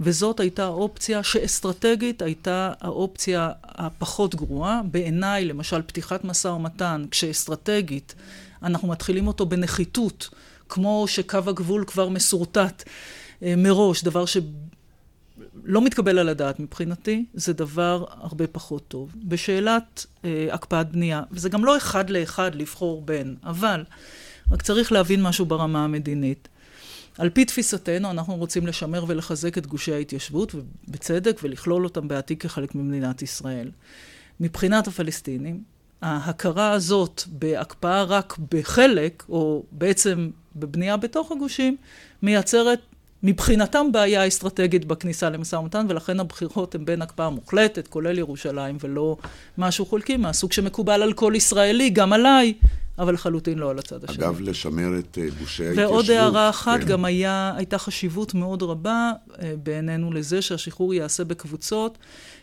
וזאת 0.00 0.40
הייתה 0.40 0.66
אופציה 0.66 1.22
שאסטרטגית 1.22 2.22
הייתה 2.22 2.72
האופציה 2.80 3.50
הפחות 3.64 4.34
גרועה. 4.34 4.80
בעיניי, 4.90 5.44
למשל, 5.44 5.82
פתיחת 5.82 6.24
משא 6.24 6.48
ומתן, 6.48 7.04
כשאסטרטגית 7.10 8.14
אנחנו 8.62 8.88
מתחילים 8.88 9.26
אותו 9.26 9.46
בנחיתות, 9.46 10.28
כמו 10.68 11.04
שקו 11.08 11.38
הגבול 11.46 11.84
כבר 11.86 12.08
מסורטט 12.08 12.82
אה, 13.42 13.54
מראש, 13.56 14.04
דבר 14.04 14.24
שלא 14.26 15.80
מתקבל 15.80 16.18
על 16.18 16.28
הדעת 16.28 16.60
מבחינתי, 16.60 17.24
זה 17.34 17.52
דבר 17.52 18.04
הרבה 18.10 18.46
פחות 18.46 18.88
טוב. 18.88 19.14
בשאלת 19.24 20.06
אה, 20.24 20.48
הקפאת 20.52 20.92
בנייה, 20.92 21.22
וזה 21.30 21.48
גם 21.48 21.64
לא 21.64 21.76
אחד 21.76 22.10
לאחד 22.10 22.54
לבחור 22.54 23.02
בין, 23.02 23.36
אבל 23.44 23.84
רק 24.52 24.62
צריך 24.62 24.92
להבין 24.92 25.22
משהו 25.22 25.46
ברמה 25.46 25.84
המדינית. 25.84 26.48
על 27.18 27.30
פי 27.30 27.44
תפיסתנו, 27.44 28.10
אנחנו 28.10 28.36
רוצים 28.36 28.66
לשמר 28.66 29.04
ולחזק 29.08 29.58
את 29.58 29.66
גושי 29.66 29.94
ההתיישבות, 29.94 30.54
ובצדק, 30.54 31.40
ולכלול 31.42 31.84
אותם 31.84 32.08
בעתיד 32.08 32.40
כחלק 32.40 32.74
ממדינת 32.74 33.22
ישראל. 33.22 33.70
מבחינת 34.40 34.86
הפלסטינים, 34.86 35.62
ההכרה 36.02 36.70
הזאת 36.70 37.22
בהקפאה 37.26 38.02
רק 38.02 38.38
בחלק, 38.50 39.24
או 39.28 39.62
בעצם 39.72 40.30
בבנייה 40.56 40.96
בתוך 40.96 41.32
הגושים, 41.32 41.76
מייצרת 42.22 42.80
מבחינתם 43.22 43.92
בעיה 43.92 44.28
אסטרטגית 44.28 44.84
בכניסה 44.84 45.30
למשא 45.30 45.56
ומתן, 45.56 45.86
ולכן 45.88 46.20
הבחירות 46.20 46.74
הן 46.74 46.84
בין 46.84 47.02
הקפאה 47.02 47.30
מוחלטת, 47.30 47.88
כולל 47.88 48.18
ירושלים, 48.18 48.76
ולא 48.80 49.16
משהו 49.58 49.86
חולקי 49.86 50.16
מהסוג 50.16 50.52
שמקובל 50.52 51.02
על 51.02 51.12
כל 51.12 51.32
ישראלי, 51.36 51.90
גם 51.90 52.12
עליי, 52.12 52.54
אבל 52.98 53.14
לחלוטין 53.14 53.58
לא 53.58 53.70
על 53.70 53.78
הצד 53.78 54.04
השני. 54.04 54.24
אגב, 54.24 54.40
לשמר 54.40 54.98
את 54.98 55.18
אה, 55.18 55.28
גושי 55.38 55.66
ההתיישבות. 55.66 55.92
ועוד 55.92 56.10
הערה 56.10 56.50
אחת, 56.50 56.80
כן. 56.80 56.86
גם 56.86 57.04
היה, 57.04 57.52
הייתה 57.56 57.78
חשיבות 57.78 58.34
מאוד 58.34 58.62
רבה 58.62 59.12
אה, 59.42 59.54
בעינינו 59.62 60.12
לזה 60.12 60.42
שהשחרור 60.42 60.94
ייעשה 60.94 61.24
בקבוצות, 61.24 61.98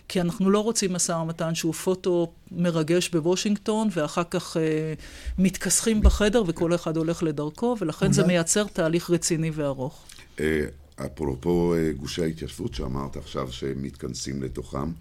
כי 0.07 0.21
אנחנו 0.21 0.49
לא 0.49 0.59
רוצים 0.59 0.93
משא 0.93 1.11
ומתן 1.11 1.55
שהוא 1.55 1.73
פוטו 1.73 2.33
מרגש 2.51 3.09
בוושינגטון, 3.09 3.87
ואחר 3.91 4.23
כך 4.31 4.57
אה, 4.57 4.93
מתכסחים 5.37 6.01
בחדר 6.01 6.43
וכל 6.47 6.75
אחד 6.75 6.97
הולך 6.97 7.23
לדרכו, 7.23 7.75
ולכן 7.81 8.05
אולי... 8.05 8.13
זה 8.13 8.23
מייצר 8.23 8.63
תהליך 8.63 9.09
רציני 9.09 9.51
וארוך. 9.53 10.05
אה, 10.39 10.65
אפרופו 11.05 11.75
אה, 11.75 11.91
גושי 11.93 12.23
ההתיישבות 12.23 12.73
שאמרת 12.73 13.17
עכשיו 13.17 13.51
שהם 13.51 13.83
מתכנסים 13.83 14.43
לתוכם, 14.43 14.91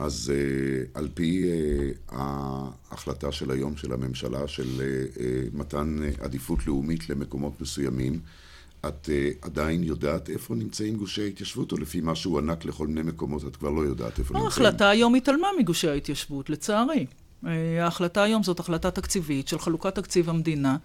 אז 0.00 0.32
uh, 0.32 0.98
על 0.98 1.08
פי 1.14 1.42
uh, 1.42 2.14
ההחלטה 2.90 3.32
של 3.32 3.50
היום 3.50 3.76
של 3.76 3.92
הממשלה 3.92 4.48
של 4.48 4.68
uh, 5.14 5.20
מתן 5.52 5.98
עדיפות 6.20 6.66
לאומית 6.66 7.10
למקומות 7.10 7.60
מסוימים, 7.60 8.20
את 8.86 9.08
עדיין 9.42 9.82
יודעת 9.82 10.30
איפה 10.30 10.54
נמצאים 10.54 10.96
גושי 10.96 11.22
ההתיישבות, 11.22 11.72
או 11.72 11.76
לפי 11.76 12.00
מה 12.00 12.14
שהוענק 12.14 12.64
לכל 12.64 12.86
מיני 12.86 13.02
מקומות 13.02 13.44
את 13.46 13.56
כבר 13.56 13.70
לא 13.70 13.80
יודעת 13.80 14.18
איפה 14.18 14.34
נמצאים? 14.34 14.44
ההחלטה 14.44 14.88
היום 14.88 15.14
התעלמה 15.14 15.48
מגושי 15.58 15.88
ההתיישבות, 15.88 16.50
לצערי. 16.50 17.06
ההחלטה 17.80 18.22
היום 18.22 18.42
זאת 18.42 18.60
החלטה 18.60 18.90
תקציבית 18.90 19.48
של 19.48 19.58
חלוקת 19.58 19.94
תקציב 19.94 20.30
המדינה. 20.30 20.76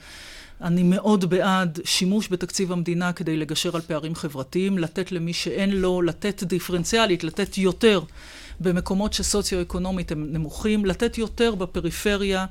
אני 0.61 0.83
מאוד 0.83 1.25
בעד 1.25 1.79
שימוש 1.83 2.27
בתקציב 2.31 2.71
המדינה 2.71 3.13
כדי 3.13 3.37
לגשר 3.37 3.75
על 3.75 3.81
פערים 3.81 4.15
חברתיים, 4.15 4.77
לתת 4.77 5.11
למי 5.11 5.33
שאין 5.33 5.71
לו, 5.71 6.01
לתת 6.01 6.43
דיפרנציאלית, 6.43 7.23
לתת 7.23 7.57
יותר. 7.57 8.01
במקומות 8.59 9.13
שסוציו-אקונומית 9.13 10.11
הם 10.11 10.33
נמוכים, 10.33 10.85
לתת 10.85 11.17
יותר 11.17 11.55
בפריפריה 11.55 12.45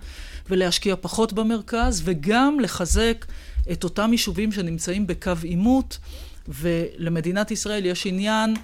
ולהשקיע 0.51 0.95
פחות 1.01 1.33
במרכז, 1.33 2.03
וגם 2.05 2.61
לחזק 2.61 3.25
את 3.73 3.85
אותם 3.85 4.13
יישובים 4.13 4.53
שנמצאים 4.53 5.07
בקו 5.07 5.33
עימות, 5.43 5.99
ולמדינת 6.49 7.51
ישראל 7.51 7.87
יש 7.87 8.07
עניין 8.07 8.55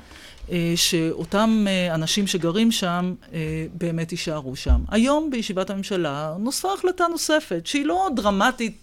אה, 0.50 0.73
שאותם 0.76 1.64
אה, 1.68 1.94
אנשים 1.94 2.26
שגרים 2.26 2.73
שם 2.73 3.14
אה, 3.32 3.66
באמת 3.75 4.12
יישארו 4.12 4.56
שם. 4.56 4.80
היום 4.88 5.30
בישיבת 5.30 5.70
הממשלה 5.70 6.35
נוספה 6.38 6.73
החלטה 6.73 7.04
נוספת, 7.11 7.66
שהיא 7.66 7.87
לא 7.87 8.09
דרמטית 8.16 8.76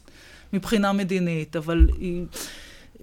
מבחינה 0.53 0.93
מדינית, 0.93 1.55
אבל 1.55 1.87
היא... 1.99 2.25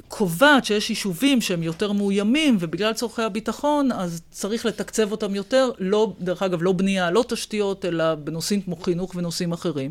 קובעת 0.08 0.64
שיש 0.64 0.90
יישובים 0.90 1.40
שהם 1.40 1.62
יותר 1.62 1.92
מאוימים, 1.92 2.56
ובגלל 2.60 2.92
צורכי 2.92 3.22
הביטחון, 3.22 3.92
אז 3.92 4.22
צריך 4.30 4.66
לתקצב 4.66 5.12
אותם 5.12 5.34
יותר, 5.34 5.70
לא, 5.78 6.12
דרך 6.20 6.42
אגב, 6.42 6.62
לא 6.62 6.72
בנייה, 6.72 7.10
לא 7.10 7.24
תשתיות, 7.28 7.84
אלא 7.84 8.14
בנושאים 8.14 8.62
כמו 8.62 8.76
חינוך 8.76 9.12
ונושאים 9.14 9.52
אחרים. 9.52 9.90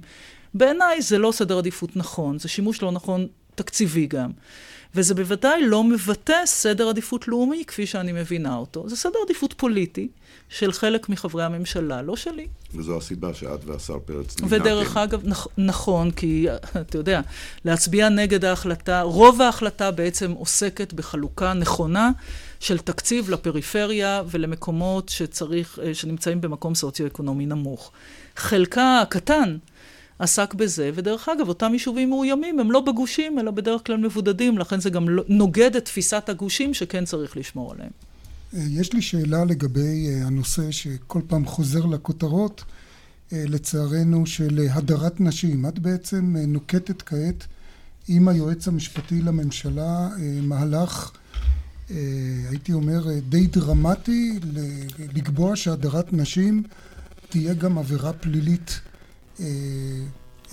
בעיניי 0.54 1.02
זה 1.02 1.18
לא 1.18 1.32
סדר 1.32 1.58
עדיפות 1.58 1.96
נכון, 1.96 2.40
זה 2.40 2.50
שימוש 2.50 2.82
לא 2.82 2.92
נכון 2.92 3.28
תקציבי 3.56 4.06
גם. 4.06 4.32
וזה 4.96 5.16
בוודאי 5.16 5.68
לא 5.68 5.84
מבטא 5.84 6.46
סדר 6.46 6.90
עדיפות 6.90 7.28
לאומי 7.28 7.64
כפי 7.68 7.86
שאני 7.86 8.12
מבינה 8.12 8.56
אותו. 8.56 8.90
זה 8.90 8.96
סדר 8.96 9.20
עדיפות 9.26 9.54
פוליטי 9.58 10.08
של 10.50 10.72
חלק 10.72 11.10
מחברי 11.10 11.44
הממשלה, 11.44 12.02
לא 12.02 12.16
שלי. 12.16 12.48
וזו 12.76 12.98
הסיבה 12.98 13.34
שאת 13.34 13.66
והשר 13.66 14.00
פרץ 14.06 14.42
נמנעתם. 14.42 14.62
ודרך 14.62 14.98
אגב, 14.98 15.24
נכ- 15.34 15.48
נכון, 15.58 16.12
כי 16.12 16.48
אתה 16.82 16.98
יודע, 16.98 17.22
להצביע 17.66 18.10
נגד 18.10 18.46
ההחלטה, 18.46 19.02
רוב 19.02 19.42
ההחלטה 19.42 19.92
בעצם 19.92 20.32
עוסקת 20.32 20.94
בחלוקה 20.94 21.54
נכונה 21.54 22.12
של 22.60 22.78
תקציב 22.78 23.30
לפריפריה 23.30 24.22
ולמקומות 24.28 25.10
שצריך, 25.10 25.80
אה, 25.84 25.94
שנמצאים 25.94 26.42
במקום 26.42 26.76
סוציו-אקונומי 26.76 27.46
נמוך. 27.46 27.92
חלקה 28.36 29.00
הקטן 29.02 29.58
עסק 30.24 30.54
בזה, 30.54 30.92
ודרך 30.96 31.30
אגב, 31.30 31.48
אותם 31.48 31.74
יישובים 31.74 32.10
מאוימים 32.10 32.60
הם 32.60 32.72
לא 32.72 32.80
בגושים, 32.82 33.40
אלא 33.40 33.52
בדרך 33.52 33.86
כלל 33.86 33.98
מבודדים, 33.98 34.58
לכן 34.58 34.80
זה 34.80 34.90
גם 34.90 35.10
לא, 35.10 35.24
נוגד 35.28 35.76
את 35.76 35.86
תפיסת 35.86 36.30
הגושים 36.30 36.74
שכן 36.74 37.06
צריך 37.06 37.38
לשמור 37.38 37.72
עליהם. 37.72 37.90
אה, 38.54 38.60
יש 38.70 38.94
לי 38.94 39.02
שאלה 39.02 39.46
לגבי 39.46 40.08
אה, 40.08 40.28
הנושא 40.28 40.72
שכל 40.72 41.22
פעם 41.28 41.46
חוזר 41.46 41.86
לכותרות, 41.86 42.64
אה, 43.34 43.44
לצערנו, 43.48 44.26
של 44.26 44.68
הדרת 44.70 45.22
נשים. 45.22 45.66
את 45.66 45.80
בעצם 45.80 46.36
נוקטת 46.48 47.02
כעת 47.02 47.48
עם 48.08 48.28
היועץ 48.28 48.68
המשפטי 48.68 49.22
לממשלה 49.22 50.10
מהלך 50.42 51.12
הייתי 52.50 52.74
אומר, 52.74 53.08
די 53.30 53.48
דרמטי, 53.48 54.40
לקבוע 55.16 55.56
שהדרת 55.56 56.14
נשים 56.14 56.64
תהיה 57.30 57.54
גם 57.54 57.78
עבירה 57.78 58.14
פלילית. 58.14 58.80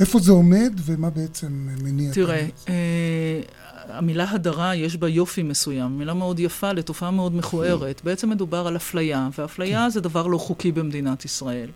איפה 0.00 0.18
זה 0.18 0.32
עומד 0.32 0.72
ומה 0.84 1.10
בעצם 1.10 1.68
מניע? 1.82 2.12
תראה, 2.12 2.46
המילה 3.92 4.30
הדרה 4.30 4.74
יש 4.74 4.96
בה 4.96 5.08
יופי 5.08 5.42
מסוים, 5.42 5.98
מילה 5.98 6.14
מאוד 6.14 6.40
יפה 6.40 6.72
לתופעה 6.72 7.10
מאוד 7.10 7.34
מכוערת. 7.34 8.00
בעצם 8.04 8.30
מדובר 8.30 8.66
על 8.66 8.76
אפליה, 8.76 9.28
ואפליה 9.38 9.84
כן. 9.84 9.90
זה 9.90 10.00
דבר 10.00 10.26
לא 10.26 10.38
חוקי 10.38 10.72
במדינת 10.72 11.24
ישראל. 11.24 11.68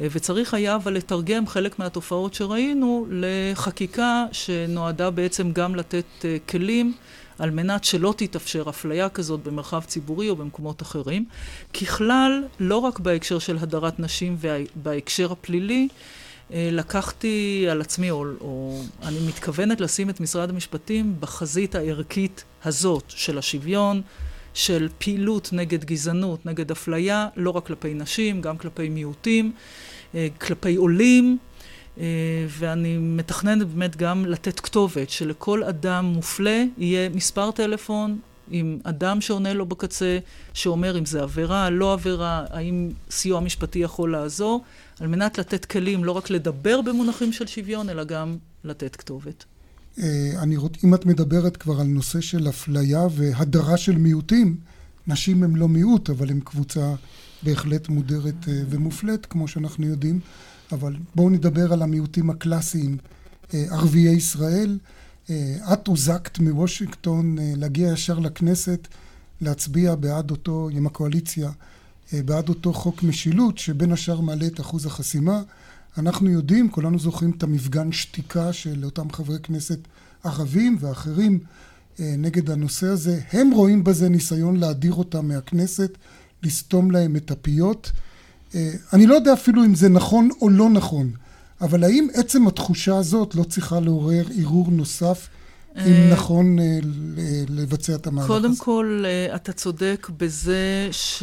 אה, 0.00 0.06
וצריך 0.10 0.54
היה 0.54 0.74
אבל 0.74 0.94
לתרגם 0.94 1.46
חלק 1.46 1.78
מהתופעות 1.78 2.34
שראינו 2.34 3.06
לחקיקה 3.10 4.24
שנועדה 4.32 5.10
בעצם 5.10 5.52
גם 5.52 5.74
לתת 5.74 6.04
אה, 6.24 6.36
כלים 6.48 6.94
על 7.38 7.50
מנת 7.50 7.84
שלא 7.84 8.14
תתאפשר 8.16 8.64
אפליה 8.68 9.08
כזאת 9.08 9.42
במרחב 9.42 9.82
ציבורי 9.86 10.30
או 10.30 10.36
במקומות 10.36 10.82
אחרים. 10.82 11.24
ככלל, 11.80 12.44
לא 12.60 12.76
רק 12.76 12.98
בהקשר 12.98 13.38
של 13.38 13.58
הדרת 13.60 14.00
נשים 14.00 14.36
ובהקשר 14.40 15.32
הפלילי, 15.32 15.88
אה, 15.90 15.96
לקחתי 16.50 17.66
על 17.70 17.80
עצמי, 17.80 18.10
או, 18.10 18.24
או 18.40 18.82
אני 19.02 19.18
מתכוונת 19.28 19.80
לשים 19.80 20.10
את 20.10 20.20
משרד 20.20 20.50
המשפטים 20.50 21.16
בחזית 21.20 21.74
הערכית 21.74 22.44
הזאת 22.64 23.04
של 23.08 23.38
השוויון, 23.38 24.02
של 24.54 24.88
פעילות 24.98 25.48
נגד 25.52 25.84
גזענות, 25.84 26.46
נגד 26.46 26.70
אפליה, 26.70 27.28
לא 27.36 27.50
רק 27.50 27.66
כלפי 27.66 27.94
נשים, 27.94 28.40
גם 28.40 28.58
כלפי 28.58 28.88
מיעוטים, 28.88 29.52
אה, 30.14 30.28
כלפי 30.40 30.74
עולים, 30.76 31.38
אה, 31.98 32.04
ואני 32.48 32.98
מתכננת 32.98 33.66
באמת 33.66 33.96
גם 33.96 34.26
לתת 34.26 34.60
כתובת, 34.60 35.10
שלכל 35.10 35.62
אדם 35.62 36.04
מופלה 36.04 36.64
יהיה 36.78 37.08
מספר 37.08 37.50
טלפון 37.50 38.18
עם 38.50 38.78
אדם 38.84 39.20
שעונה 39.20 39.52
לו 39.52 39.66
בקצה, 39.66 40.18
שאומר 40.54 40.98
אם 40.98 41.06
זה 41.06 41.22
עבירה, 41.22 41.70
לא 41.70 41.92
עבירה, 41.92 42.44
האם 42.50 42.90
סיוע 43.10 43.40
משפטי 43.40 43.78
יכול 43.78 44.12
לעזור, 44.12 44.64
על 45.00 45.06
מנת 45.06 45.38
לתת 45.38 45.64
כלים 45.64 46.04
לא 46.04 46.12
רק 46.12 46.30
לדבר 46.30 46.80
במונחים 46.80 47.32
של 47.32 47.46
שוויון, 47.46 47.88
אלא 47.88 48.04
גם 48.04 48.36
לתת 48.64 48.96
כתובת. 48.96 49.44
אה, 49.98 50.30
אני 50.42 50.56
רוצ... 50.56 50.72
אם 50.84 50.94
את 50.94 51.06
מדברת 51.06 51.56
כבר 51.56 51.80
על 51.80 51.86
נושא 51.86 52.20
של 52.20 52.48
אפליה 52.48 53.06
והדרה 53.10 53.76
של 53.76 53.98
מיעוטים, 53.98 54.56
נשים 55.06 55.42
הם 55.44 55.56
לא 55.56 55.68
מיעוט, 55.68 56.10
אבל 56.10 56.30
הם 56.30 56.40
קבוצה 56.40 56.94
בהחלט 57.42 57.88
מודרת 57.88 58.48
אה, 58.48 58.62
ומופלית, 58.70 59.26
כמו 59.26 59.48
שאנחנו 59.48 59.86
יודעים. 59.86 60.20
אבל 60.72 60.96
בואו 61.14 61.30
נדבר 61.30 61.72
על 61.72 61.82
המיעוטים 61.82 62.30
הקלאסיים, 62.30 62.96
אה, 63.54 63.64
ערביי 63.70 64.08
ישראל. 64.08 64.78
את 65.72 65.86
הוזקת 65.86 66.38
מוושינגטון 66.38 67.36
להגיע 67.56 67.92
ישר 67.92 68.18
לכנסת, 68.18 68.88
להצביע 69.40 69.94
בעד 69.94 70.30
אותו, 70.30 70.68
עם 70.72 70.86
הקואליציה, 70.86 71.50
בעד 72.12 72.48
אותו 72.48 72.72
חוק 72.72 73.02
משילות, 73.02 73.58
שבין 73.58 73.92
השאר 73.92 74.20
מעלה 74.20 74.46
את 74.46 74.60
אחוז 74.60 74.86
החסימה. 74.86 75.42
אנחנו 75.98 76.30
יודעים, 76.30 76.70
כולנו 76.70 76.98
זוכרים 76.98 77.30
את 77.30 77.42
המפגן 77.42 77.92
שתיקה 77.92 78.52
של 78.52 78.84
אותם 78.84 79.10
חברי 79.10 79.38
כנסת 79.42 79.78
ערבים 80.24 80.76
ואחרים 80.80 81.38
אה, 82.00 82.14
נגד 82.18 82.50
הנושא 82.50 82.86
הזה. 82.86 83.20
הם 83.32 83.50
רואים 83.50 83.84
בזה 83.84 84.08
ניסיון 84.08 84.56
להדיר 84.56 84.92
אותם 84.92 85.28
מהכנסת, 85.28 85.98
לסתום 86.42 86.90
להם 86.90 87.16
את 87.16 87.30
הפיות. 87.30 87.92
אה, 88.54 88.72
אני 88.92 89.06
לא 89.06 89.14
יודע 89.14 89.32
אפילו 89.32 89.64
אם 89.64 89.74
זה 89.74 89.88
נכון 89.88 90.28
או 90.40 90.48
לא 90.48 90.70
נכון, 90.70 91.10
אבל 91.60 91.84
האם 91.84 92.08
עצם 92.14 92.46
התחושה 92.46 92.96
הזאת 92.96 93.34
לא 93.34 93.44
צריכה 93.44 93.80
לעורר 93.80 94.24
ערעור 94.38 94.70
נוסף 94.70 95.28
אם 95.76 95.92
אה, 95.92 96.10
נכון 96.12 96.56
לבצע 97.48 97.94
את 97.94 98.06
המהלך 98.06 98.30
הזה? 98.30 98.40
קודם 98.40 98.56
כל, 98.56 99.04
אתה 99.34 99.52
צודק 99.52 100.10
בזה 100.18 100.88
ש... 100.92 101.22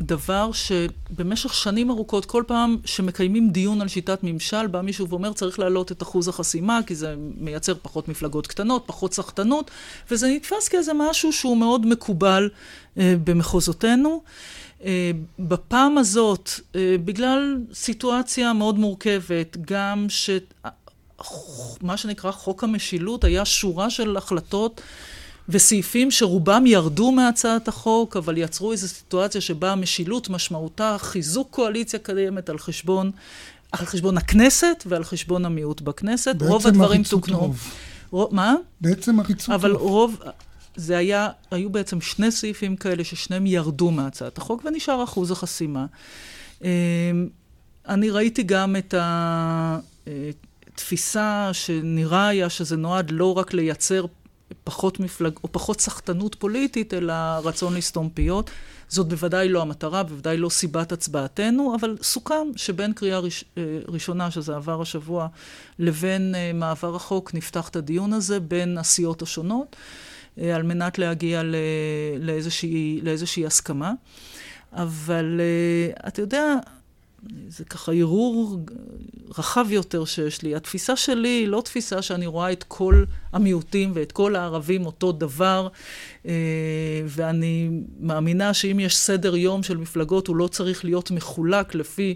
דבר 0.00 0.50
שבמשך 0.52 1.54
שנים 1.54 1.90
ארוכות, 1.90 2.24
כל 2.24 2.42
פעם 2.46 2.76
שמקיימים 2.84 3.50
דיון 3.50 3.80
על 3.80 3.88
שיטת 3.88 4.18
ממשל, 4.22 4.66
בא 4.66 4.80
מישהו 4.80 5.08
ואומר 5.08 5.32
צריך 5.32 5.58
להעלות 5.58 5.92
את 5.92 6.02
אחוז 6.02 6.28
החסימה, 6.28 6.80
כי 6.86 6.94
זה 6.94 7.14
מייצר 7.40 7.74
פחות 7.82 8.08
מפלגות 8.08 8.46
קטנות, 8.46 8.82
פחות 8.86 9.14
סחטנות, 9.14 9.70
וזה 10.10 10.28
נתפס 10.28 10.68
כאיזה 10.68 10.92
משהו 10.94 11.32
שהוא 11.32 11.56
מאוד 11.56 11.86
מקובל 11.86 12.50
אה, 12.98 13.14
במחוזותינו. 13.24 14.22
אה, 14.84 15.10
בפעם 15.38 15.98
הזאת, 15.98 16.50
אה, 16.74 16.96
בגלל 17.04 17.56
סיטואציה 17.74 18.52
מאוד 18.52 18.78
מורכבת, 18.78 19.56
גם 19.60 20.06
ש... 20.08 20.30
מה 21.82 21.96
שנקרא 21.96 22.30
חוק 22.30 22.64
המשילות, 22.64 23.24
היה 23.24 23.44
שורה 23.44 23.90
של 23.90 24.16
החלטות 24.16 24.80
וסעיפים 25.48 26.10
שרובם 26.10 26.66
ירדו 26.66 27.12
מהצעת 27.12 27.68
החוק, 27.68 28.16
אבל 28.16 28.38
יצרו 28.38 28.72
איזו 28.72 28.88
סיטואציה 28.88 29.40
שבה 29.40 29.72
המשילות 29.72 30.28
משמעותה 30.28 30.96
חיזוק 30.98 31.48
קואליציה 31.50 31.98
קיימת 31.98 32.50
על 32.50 32.58
חשבון, 32.58 33.10
על 33.72 33.86
חשבון 33.86 34.18
הכנסת 34.18 34.84
ועל 34.86 35.04
חשבון 35.04 35.44
המיעוט 35.44 35.80
בכנסת. 35.80 36.36
רוב 36.40 36.66
הדברים 36.66 37.02
תוקנו. 37.02 37.54
רוב, 38.10 38.34
מה? 38.34 38.54
בעצם 38.80 39.20
עריצות 39.20 39.54
אבל 39.54 39.72
רוב. 39.72 40.18
זה 40.78 40.98
היה, 40.98 41.28
היו 41.50 41.70
בעצם 41.70 42.00
שני 42.00 42.30
סעיפים 42.30 42.76
כאלה 42.76 43.04
ששניהם 43.04 43.46
ירדו 43.46 43.90
מהצעת 43.90 44.38
החוק 44.38 44.62
ונשאר 44.64 45.04
אחוז 45.04 45.30
החסימה. 45.30 45.86
אמ, 46.64 46.68
אני 47.88 48.10
ראיתי 48.10 48.42
גם 48.42 48.76
את 48.76 48.94
התפיסה 50.06 51.46
אה, 51.46 51.54
שנראה 51.54 52.28
היה 52.28 52.50
שזה 52.50 52.76
נועד 52.76 53.10
לא 53.10 53.38
רק 53.38 53.54
לייצר 53.54 54.06
פחות 54.64 55.00
מפלג, 55.00 55.32
או 55.44 55.52
פחות 55.52 55.80
סחטנות 55.80 56.34
פוליטית, 56.34 56.94
אלא 56.94 57.14
רצון 57.44 57.74
לסתום 57.74 58.08
פיות. 58.14 58.50
זאת 58.88 59.08
בוודאי 59.08 59.48
לא 59.48 59.62
המטרה, 59.62 60.02
בוודאי 60.02 60.36
לא 60.36 60.48
סיבת 60.48 60.92
הצבעתנו, 60.92 61.76
אבל 61.80 61.96
סוכם 62.02 62.46
שבין 62.56 62.92
קריאה 62.92 63.18
ראש, 63.18 63.44
אה, 63.58 63.62
ראשונה, 63.88 64.30
שזה 64.30 64.56
עבר 64.56 64.82
השבוע, 64.82 65.26
לבין 65.78 66.34
אה, 66.34 66.50
מעבר 66.54 66.96
החוק, 66.96 67.34
נפתח 67.34 67.68
את 67.68 67.76
הדיון 67.76 68.12
הזה 68.12 68.40
בין 68.40 68.78
הסיעות 68.78 69.22
השונות, 69.22 69.76
על 70.54 70.62
מנת 70.62 70.98
להגיע 70.98 71.42
לאיזושהי, 72.20 73.00
לאיזושהי 73.02 73.46
הסכמה. 73.46 73.92
אבל 74.72 75.40
אתה 76.06 76.22
יודע, 76.22 76.54
זה 77.48 77.64
ככה 77.64 77.92
ערעור 77.92 78.58
רחב 79.38 79.66
יותר 79.70 80.04
שיש 80.04 80.42
לי. 80.42 80.54
התפיסה 80.54 80.96
שלי 80.96 81.28
היא 81.28 81.48
לא 81.48 81.60
תפיסה 81.64 82.02
שאני 82.02 82.26
רואה 82.26 82.52
את 82.52 82.64
כל 82.68 83.04
המיעוטים 83.32 83.90
ואת 83.94 84.12
כל 84.12 84.36
הערבים 84.36 84.86
אותו 84.86 85.12
דבר, 85.12 85.68
אה, 86.26 86.32
ואני 87.06 87.70
מאמינה 88.00 88.54
שאם 88.54 88.80
יש 88.80 88.96
סדר 88.96 89.36
יום 89.36 89.62
של 89.62 89.76
מפלגות, 89.76 90.26
הוא 90.26 90.36
לא 90.36 90.48
צריך 90.48 90.84
להיות 90.84 91.10
מחולק 91.10 91.74
לפי 91.74 92.14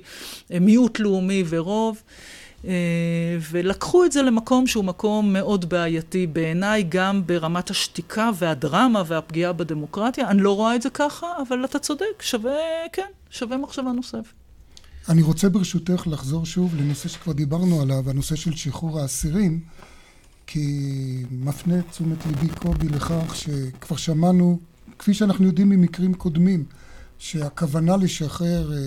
אה, 0.52 0.58
מיעוט 0.58 1.00
לאומי 1.00 1.44
ורוב. 1.48 2.02
אה, 2.66 2.72
ולקחו 3.51 4.05
את 4.05 4.12
זה 4.12 4.22
למקום 4.22 4.66
שהוא 4.66 4.85
מקום 4.85 5.33
מאוד 5.33 5.68
בעייתי 5.68 6.27
בעיניי, 6.27 6.87
גם 6.88 7.27
ברמת 7.27 7.70
השתיקה 7.70 8.31
והדרמה 8.38 9.03
והפגיעה 9.07 9.53
בדמוקרטיה. 9.53 10.29
אני 10.29 10.42
לא 10.42 10.57
רואה 10.57 10.77
את 10.77 10.83
זה 10.83 10.90
ככה, 10.90 11.27
אבל 11.48 11.64
אתה 11.64 11.79
צודק, 11.79 12.22
שווה, 12.22 12.53
כן, 12.92 13.09
שווה 13.31 13.57
מחשבה 13.57 13.92
נוספת. 13.92 14.33
אני 15.09 15.22
רוצה 15.22 15.48
ברשותך 15.48 16.07
לחזור 16.07 16.46
שוב 16.46 16.75
לנושא 16.77 17.09
שכבר 17.09 17.33
דיברנו 17.33 17.83
עליו, 17.83 18.11
הנושא 18.11 18.37
של 18.37 18.57
שחרור 18.57 19.01
האסירים, 19.01 19.61
כי 20.46 21.25
מפנה 21.31 21.79
את 21.79 21.85
תשומת 21.90 22.27
ליבי 22.27 22.48
קובי 22.48 22.88
לכך 22.88 23.37
שכבר 23.37 23.96
שמענו, 23.96 24.59
כפי 24.98 25.14
שאנחנו 25.14 25.46
יודעים 25.46 25.68
ממקרים 25.68 26.14
קודמים, 26.14 26.64
שהכוונה 27.18 27.96
לשחרר 27.96 28.72
אה, 28.72 28.79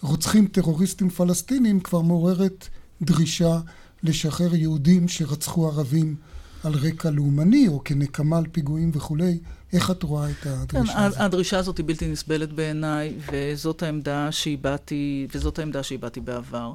רוצחים 0.00 0.46
טרוריסטים 0.46 1.10
פלסטינים 1.10 1.80
כבר 1.80 2.00
מעוררת 2.00 2.68
דרישה 3.02 3.58
לשחרר 4.02 4.54
יהודים 4.54 5.08
שרצחו 5.08 5.68
ערבים 5.68 6.16
על 6.64 6.74
רקע 6.74 7.10
לאומני 7.10 7.68
או 7.68 7.84
כנקמה 7.84 8.38
על 8.38 8.46
פיגועים 8.52 8.90
וכולי. 8.94 9.38
איך 9.72 9.90
את 9.90 10.02
רואה 10.02 10.30
את 10.30 10.46
הדרישה 10.46 10.92
כן, 10.92 10.98
הזאת? 10.98 11.20
הדרישה 11.20 11.58
הזאת 11.58 11.78
היא 11.78 11.86
בלתי 11.86 12.08
נסבלת 12.08 12.52
בעיניי, 12.52 13.14
וזאת 13.32 13.82
העמדה 13.82 14.32
שהבעתי, 14.32 15.26
וזאת 15.34 15.58
העמדה 15.58 15.82
שהבעתי 15.82 16.20
בעבר. 16.20 16.72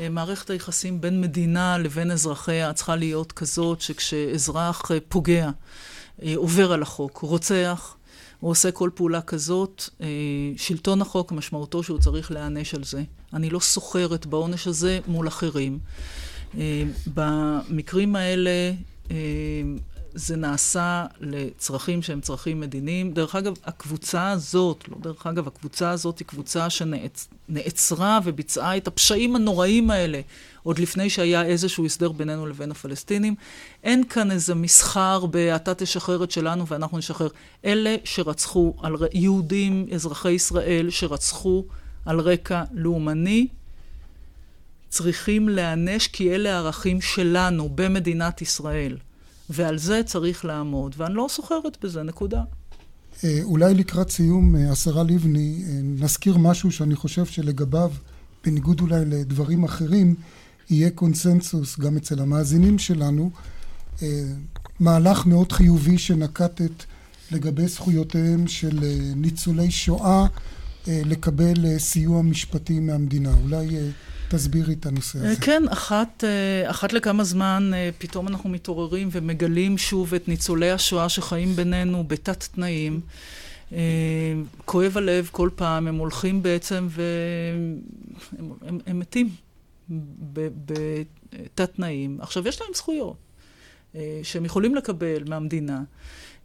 אה, 0.00 0.08
מערכת 0.08 0.50
היחסים 0.50 1.00
בין 1.00 1.20
מדינה 1.20 1.78
לבין 1.78 2.10
אזרחיה 2.10 2.72
צריכה 2.72 2.96
להיות 2.96 3.32
כזאת 3.32 3.80
שכשאזרח 3.80 4.90
אה, 4.90 4.98
פוגע, 5.08 5.50
אה, 6.22 6.32
עובר 6.36 6.72
על 6.72 6.82
החוק, 6.82 7.18
רוצח, 7.18 7.95
הוא 8.46 8.50
עושה 8.50 8.70
כל 8.70 8.90
פעולה 8.94 9.20
כזאת, 9.20 9.88
שלטון 10.56 11.02
החוק 11.02 11.32
משמעותו 11.32 11.82
שהוא 11.82 11.98
צריך 11.98 12.32
להיענש 12.32 12.74
על 12.74 12.84
זה. 12.84 13.02
אני 13.32 13.50
לא 13.50 13.60
סוחרת 13.60 14.26
בעונש 14.26 14.66
הזה 14.66 15.00
מול 15.06 15.28
אחרים. 15.28 15.78
במקרים 17.14 18.16
האלה 18.16 18.72
זה 20.16 20.36
נעשה 20.36 21.06
לצרכים 21.20 22.02
שהם 22.02 22.20
צרכים 22.20 22.60
מדיניים. 22.60 23.12
דרך 23.12 23.34
אגב, 23.34 23.54
הקבוצה 23.64 24.30
הזאת, 24.30 24.88
לא 24.88 24.96
דרך 25.00 25.26
אגב, 25.26 25.46
הקבוצה 25.46 25.90
הזאת 25.90 26.18
היא 26.18 26.26
קבוצה 26.26 26.70
שנעצרה 26.70 28.18
וביצעה 28.24 28.76
את 28.76 28.86
הפשעים 28.86 29.36
הנוראים 29.36 29.90
האלה 29.90 30.20
עוד 30.62 30.78
לפני 30.78 31.10
שהיה 31.10 31.44
איזשהו 31.44 31.86
הסדר 31.86 32.12
בינינו 32.12 32.46
לבין 32.46 32.70
הפלסטינים. 32.70 33.34
אין 33.84 34.04
כאן 34.04 34.30
איזה 34.30 34.54
מסחר 34.54 35.26
ב"אתה 35.30 35.74
תשחרר 35.74 36.24
את 36.24 36.30
שלנו 36.30 36.66
ואנחנו 36.66 36.98
נשחרר". 36.98 37.28
אלה 37.64 37.96
שרצחו, 38.04 38.74
על 38.82 38.96
יהודים, 39.12 39.86
אזרחי 39.94 40.32
ישראל, 40.32 40.90
שרצחו 40.90 41.64
על 42.06 42.20
רקע 42.20 42.64
לאומני, 42.72 43.46
צריכים 44.88 45.48
להיענש 45.48 46.08
כי 46.08 46.34
אלה 46.34 46.54
הערכים 46.54 47.00
שלנו 47.00 47.68
במדינת 47.74 48.42
ישראל. 48.42 48.96
ועל 49.50 49.78
זה 49.78 50.00
צריך 50.06 50.44
לעמוד, 50.44 50.94
ואני 50.98 51.14
לא 51.14 51.26
סוחרת 51.30 51.78
בזה, 51.82 52.02
נקודה. 52.02 52.42
אה, 53.24 53.40
אולי 53.42 53.74
לקראת 53.74 54.10
סיום, 54.10 54.56
אה, 54.56 54.72
השרה 54.72 55.02
לבני, 55.02 55.64
אה, 55.66 55.72
נזכיר 55.82 56.36
משהו 56.36 56.72
שאני 56.72 56.96
חושב 56.96 57.24
שלגביו, 57.24 57.92
בניגוד 58.44 58.80
אולי 58.80 59.04
לדברים 59.04 59.64
אחרים, 59.64 60.14
יהיה 60.70 60.90
קונסנזוס 60.90 61.78
גם 61.78 61.96
אצל 61.96 62.20
המאזינים 62.22 62.78
שלנו. 62.78 63.30
מהלך 64.80 65.26
מאוד 65.26 65.52
חיובי 65.52 65.98
שנקטת 65.98 66.84
לגבי 67.30 67.68
זכויותיהם 67.68 68.46
של 68.46 68.80
ניצולי 69.16 69.70
שואה 69.70 70.26
לקבל 70.86 71.78
סיוע 71.78 72.22
משפטי 72.22 72.80
מהמדינה. 72.80 73.34
אולי 73.42 73.68
תסבירי 74.28 74.72
את 74.72 74.86
הנושא 74.86 75.18
הזה. 75.18 75.40
כן, 75.40 75.62
אחת, 75.68 76.24
אה, 76.24 76.70
אחת 76.70 76.92
לכמה 76.92 77.24
זמן 77.24 77.70
אה, 77.74 77.90
פתאום 77.98 78.28
אנחנו 78.28 78.50
מתעוררים 78.50 79.08
ומגלים 79.12 79.78
שוב 79.78 80.14
את 80.14 80.28
ניצולי 80.28 80.70
השואה 80.70 81.08
שחיים 81.08 81.56
בינינו 81.56 82.04
בתת 82.04 82.44
תנאים. 82.54 83.00
אה, 83.72 83.78
כואב 84.64 84.98
הלב 84.98 85.28
כל 85.32 85.50
פעם, 85.54 85.88
הם 85.88 85.96
הולכים 85.96 86.42
בעצם 86.42 86.88
והם 86.90 87.80
הם, 88.68 88.78
הם 88.86 88.98
מתים 88.98 89.28
בתת 90.66 91.74
תנאים. 91.74 92.18
עכשיו, 92.20 92.48
יש 92.48 92.60
להם 92.60 92.70
זכויות 92.74 93.16
שהם 94.22 94.44
יכולים 94.44 94.74
לקבל 94.74 95.22
מהמדינה. 95.28 95.82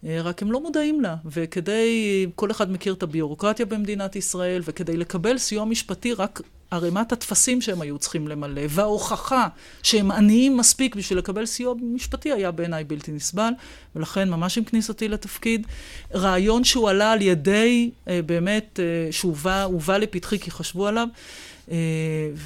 רק 0.03 0.41
הם 0.41 0.51
לא 0.51 0.61
מודעים 0.61 1.01
לה, 1.01 1.15
וכדי, 1.25 2.27
כל 2.35 2.51
אחד 2.51 2.71
מכיר 2.71 2.93
את 2.93 3.03
הביורוקרטיה 3.03 3.65
במדינת 3.65 4.15
ישראל, 4.15 4.61
וכדי 4.65 4.97
לקבל 4.97 5.37
סיוע 5.37 5.65
משפטי 5.65 6.13
רק 6.13 6.41
ערימת 6.71 7.11
הטפסים 7.11 7.61
שהם 7.61 7.81
היו 7.81 7.97
צריכים 7.97 8.27
למלא, 8.27 8.61
וההוכחה 8.69 9.47
שהם 9.83 10.11
עניים 10.11 10.57
מספיק 10.57 10.95
בשביל 10.95 11.17
לקבל 11.19 11.45
סיוע 11.45 11.73
משפטי 11.81 12.31
היה 12.31 12.51
בעיניי 12.51 12.83
בלתי 12.83 13.11
נסבל, 13.11 13.51
ולכן 13.95 14.29
ממש 14.29 14.57
עם 14.57 14.63
כניסתי 14.63 15.07
לתפקיד, 15.07 15.67
רעיון 16.13 16.63
שהוא 16.63 16.89
עלה 16.89 17.11
על 17.11 17.21
ידי, 17.21 17.91
אה, 18.07 18.21
באמת, 18.25 18.79
אה, 18.79 19.11
שהובא 19.11 19.97
לפתחי 19.97 20.39
כי 20.39 20.51
חשבו 20.51 20.87
עליו, 20.87 21.07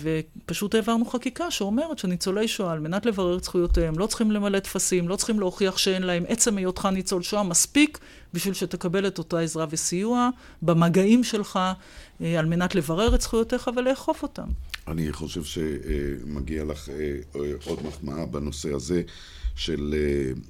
ופשוט 0.01 0.75
העברנו 0.75 1.05
חקיקה 1.05 1.51
שאומרת 1.51 1.99
שניצולי 1.99 2.47
שואה, 2.47 2.71
על 2.71 2.79
מנת 2.79 3.05
לברר 3.05 3.38
את 3.38 3.43
זכויותיהם, 3.43 3.99
לא 3.99 4.07
צריכים 4.07 4.31
למלא 4.31 4.59
טפסים, 4.59 5.07
לא 5.07 5.15
צריכים 5.15 5.39
להוכיח 5.39 5.77
שאין 5.77 6.03
להם 6.03 6.23
עצם 6.27 6.57
היותך 6.57 6.85
ניצול 6.91 7.21
שואה, 7.21 7.43
מספיק 7.43 7.99
בשביל 8.33 8.53
שתקבל 8.53 9.07
את 9.07 9.17
אותה 9.17 9.39
עזרה 9.39 9.65
וסיוע 9.69 10.29
במגעים 10.61 11.23
שלך, 11.23 11.59
אה, 12.21 12.39
על 12.39 12.45
מנת 12.45 12.75
לברר 12.75 13.15
את 13.15 13.21
זכויותיך 13.21 13.69
ולאכוף 13.75 14.23
אותם. 14.23 14.47
אני 14.88 15.13
חושב 15.13 15.43
שמגיע 15.43 16.63
לך 16.63 16.89
אה, 16.89 17.41
עוד 17.65 17.79
מחמאה 17.83 18.25
בנושא 18.25 18.73
הזה. 18.73 19.01
של 19.55 19.95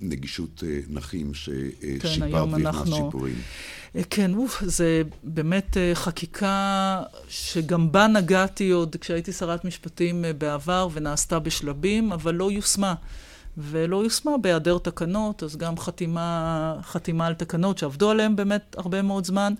נגישות 0.02 0.64
נכים 0.90 1.34
ששיפרת 1.34 2.02
כן, 2.02 2.64
והכנסת 2.64 2.94
שיפורים. 2.96 3.36
כן, 4.10 4.34
אוף, 4.34 4.64
זה 4.66 5.02
באמת 5.24 5.78
אה, 5.78 5.92
חקיקה 5.96 7.02
שגם 7.30 7.92
בה 7.92 8.08
נגעתי 8.08 8.70
עוד 8.70 8.96
כשהייתי 9.02 9.32
שרת 9.32 9.66
משפטים 9.66 10.26
אה, 10.26 10.34
בעבר 10.34 10.88
ונעשתה 10.94 11.40
בשלבים, 11.40 12.12
אבל 12.12 12.36
לא 12.36 12.52
יושמה. 12.52 12.94
ולא 13.58 14.04
יושמה 14.04 14.38
בהיעדר 14.38 14.78
תקנות, 14.78 15.44
אז 15.44 15.58
גם 15.58 15.78
חתימה, 15.78 16.76
חתימה 16.84 17.28
על 17.28 17.34
תקנות 17.34 17.78
שעבדו 17.78 18.10
עליהן 18.10 18.36
באמת 18.36 18.76
הרבה 18.78 19.02
מאוד 19.02 19.26
זמן. 19.26 19.54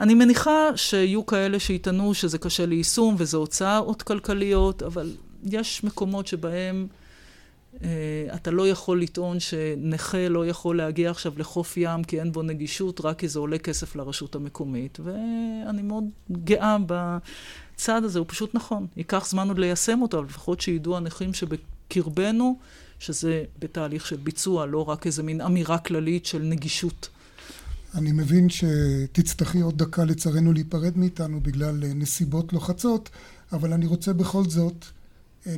אני 0.00 0.14
מניחה 0.14 0.76
שיהיו 0.76 1.26
כאלה 1.26 1.58
שיטענו 1.58 2.14
שזה 2.14 2.38
קשה 2.38 2.66
ליישום 2.66 3.14
וזה 3.18 3.36
הוצאות 3.36 4.02
כלכליות, 4.02 4.82
אבל 4.82 5.12
יש 5.44 5.84
מקומות 5.84 6.26
שבהם 6.26 6.86
אה, 6.90 6.97
אתה 8.34 8.50
לא 8.50 8.68
יכול 8.68 9.02
לטעון 9.02 9.40
שנכה 9.40 10.28
לא 10.28 10.46
יכול 10.46 10.76
להגיע 10.76 11.10
עכשיו 11.10 11.32
לחוף 11.36 11.76
ים 11.76 12.04
כי 12.04 12.20
אין 12.20 12.32
בו 12.32 12.42
נגישות, 12.42 13.00
רק 13.00 13.18
כי 13.18 13.28
זה 13.28 13.38
עולה 13.38 13.58
כסף 13.58 13.96
לרשות 13.96 14.34
המקומית. 14.34 14.98
ואני 15.04 15.82
מאוד 15.82 16.04
גאה 16.32 16.76
בצעד 16.86 18.04
הזה, 18.04 18.18
הוא 18.18 18.26
פשוט 18.28 18.54
נכון. 18.54 18.86
ייקח 18.96 19.26
זמן 19.28 19.48
עוד 19.48 19.58
ליישם 19.58 20.02
אותו, 20.02 20.18
אבל 20.18 20.26
לפחות 20.26 20.60
שידעו 20.60 20.96
הנכים 20.96 21.34
שבקרבנו, 21.34 22.58
שזה 22.98 23.44
בתהליך 23.58 24.06
של 24.06 24.16
ביצוע, 24.16 24.66
לא 24.66 24.88
רק 24.88 25.06
איזה 25.06 25.22
מין 25.22 25.40
אמירה 25.40 25.78
כללית 25.78 26.26
של 26.26 26.42
נגישות. 26.42 27.08
אני 27.94 28.12
מבין 28.12 28.48
שתצטרכי 28.48 29.60
עוד 29.60 29.78
דקה 29.78 30.04
לצערנו 30.04 30.52
להיפרד 30.52 30.98
מאיתנו 30.98 31.40
בגלל 31.40 31.84
נסיבות 31.94 32.52
לוחצות, 32.52 33.10
אבל 33.52 33.72
אני 33.72 33.86
רוצה 33.86 34.12
בכל 34.12 34.44
זאת 34.44 34.84
אה, 34.84 34.97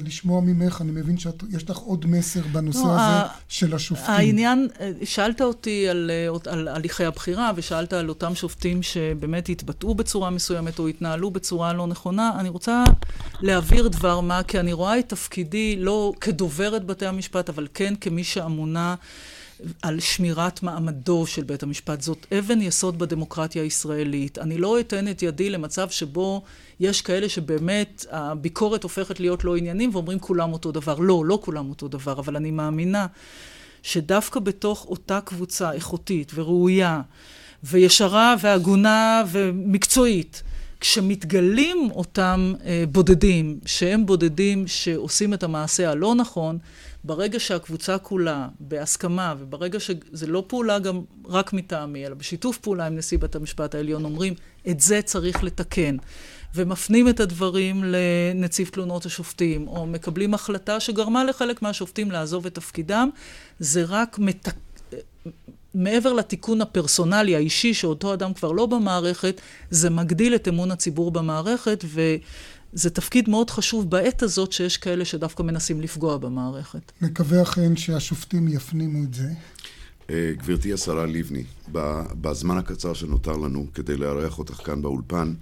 לשמוע 0.00 0.40
ממך, 0.40 0.80
אני 0.80 0.90
מבין 0.90 1.18
שיש 1.18 1.70
לך 1.70 1.76
עוד 1.76 2.06
מסר 2.06 2.40
בנושא 2.52 2.78
לא, 2.78 3.00
הזה 3.00 3.28
של 3.48 3.74
השופטים. 3.74 4.10
העניין, 4.10 4.68
אה, 4.80 4.92
שאלת 5.04 5.40
אותי 5.40 5.88
על, 5.88 6.10
אה, 6.10 6.52
על 6.52 6.68
הליכי 6.68 7.04
הבחירה, 7.04 7.52
ושאלת 7.56 7.92
על 7.92 8.08
אותם 8.08 8.34
שופטים 8.34 8.82
שבאמת 8.82 9.48
התבטאו 9.48 9.94
בצורה 9.94 10.30
מסוימת 10.30 10.78
או 10.78 10.88
התנהלו 10.88 11.30
בצורה 11.30 11.72
לא 11.72 11.86
נכונה. 11.86 12.32
אני 12.38 12.48
רוצה 12.48 12.84
להעביר 13.40 13.88
דבר 13.88 14.20
מה, 14.20 14.42
כי 14.42 14.60
אני 14.60 14.72
רואה 14.72 14.98
את 14.98 15.08
תפקידי 15.08 15.76
לא 15.76 16.12
כדוברת 16.20 16.84
בתי 16.84 17.06
המשפט, 17.06 17.48
אבל 17.48 17.66
כן 17.74 17.94
כמי 18.00 18.24
שאמונה... 18.24 18.94
על 19.82 20.00
שמירת 20.00 20.62
מעמדו 20.62 21.26
של 21.26 21.42
בית 21.42 21.62
המשפט. 21.62 22.00
זאת 22.00 22.26
אבן 22.38 22.62
יסוד 22.62 22.98
בדמוקרטיה 22.98 23.62
הישראלית. 23.62 24.38
אני 24.38 24.58
לא 24.58 24.80
אתן 24.80 25.08
את 25.08 25.22
ידי 25.22 25.50
למצב 25.50 25.90
שבו 25.90 26.42
יש 26.80 27.02
כאלה 27.02 27.28
שבאמת 27.28 28.04
הביקורת 28.10 28.82
הופכת 28.82 29.20
להיות 29.20 29.44
לא 29.44 29.56
עניינים 29.56 29.90
ואומרים 29.92 30.18
כולם 30.18 30.52
אותו 30.52 30.72
דבר. 30.72 30.98
לא, 30.98 31.24
לא 31.24 31.38
כולם 31.42 31.70
אותו 31.70 31.88
דבר, 31.88 32.12
אבל 32.12 32.36
אני 32.36 32.50
מאמינה 32.50 33.06
שדווקא 33.82 34.40
בתוך 34.40 34.86
אותה 34.86 35.20
קבוצה 35.20 35.72
איכותית 35.72 36.32
וראויה 36.34 37.00
וישרה 37.64 38.34
והגונה 38.40 39.22
ומקצועית, 39.30 40.42
כשמתגלים 40.80 41.88
אותם 41.90 42.54
אה, 42.64 42.84
בודדים, 42.92 43.60
שהם 43.66 44.06
בודדים 44.06 44.66
שעושים 44.66 45.34
את 45.34 45.42
המעשה 45.42 45.90
הלא 45.90 46.14
נכון, 46.14 46.58
ברגע 47.04 47.40
שהקבוצה 47.40 47.98
כולה 47.98 48.48
בהסכמה, 48.60 49.34
וברגע 49.38 49.80
שזה 49.80 50.26
לא 50.26 50.44
פעולה 50.46 50.78
גם 50.78 51.00
רק 51.26 51.52
מטעמי, 51.52 52.06
אלא 52.06 52.14
בשיתוף 52.14 52.58
פעולה 52.58 52.86
עם 52.86 52.96
נשיא 52.96 53.18
בית 53.18 53.36
המשפט 53.36 53.74
העליון, 53.74 54.04
אומרים, 54.04 54.34
את 54.70 54.80
זה 54.80 55.02
צריך 55.02 55.44
לתקן. 55.44 55.96
ומפנים 56.54 57.08
את 57.08 57.20
הדברים 57.20 57.84
לנציב 57.86 58.68
תלונות 58.68 59.06
השופטים, 59.06 59.68
או 59.68 59.86
מקבלים 59.86 60.34
החלטה 60.34 60.80
שגרמה 60.80 61.24
לחלק 61.24 61.62
מהשופטים 61.62 62.10
לעזוב 62.10 62.46
את 62.46 62.54
תפקידם, 62.54 63.10
זה 63.58 63.84
רק 63.88 64.18
מתק... 64.18 64.54
מעבר 65.74 66.12
לתיקון 66.12 66.60
הפרסונלי, 66.60 67.36
האישי, 67.36 67.74
שאותו 67.74 68.14
אדם 68.14 68.34
כבר 68.34 68.52
לא 68.52 68.66
במערכת, 68.66 69.40
זה 69.70 69.90
מגדיל 69.90 70.34
את 70.34 70.48
אמון 70.48 70.70
הציבור 70.70 71.10
במערכת, 71.10 71.84
וזה 72.74 72.90
תפקיד 72.90 73.28
מאוד 73.28 73.50
חשוב 73.50 73.90
בעת 73.90 74.22
הזאת 74.22 74.52
שיש 74.52 74.76
כאלה 74.76 75.04
שדווקא 75.04 75.42
מנסים 75.42 75.80
לפגוע 75.80 76.18
במערכת. 76.18 76.92
מקווה 77.02 77.42
אכן 77.42 77.76
שהשופטים 77.76 78.48
יפנימו 78.48 79.04
את 79.04 79.14
זה. 79.14 79.28
אה, 80.10 80.32
גברתי 80.36 80.72
השרה 80.72 81.06
לבני, 81.06 81.44
בזמן 82.20 82.58
הקצר 82.58 82.94
שנותר 82.94 83.36
לנו 83.36 83.66
כדי 83.74 83.96
לארח 83.96 84.38
אותך 84.38 84.54
כאן 84.54 84.82
באולפן, 84.82 85.34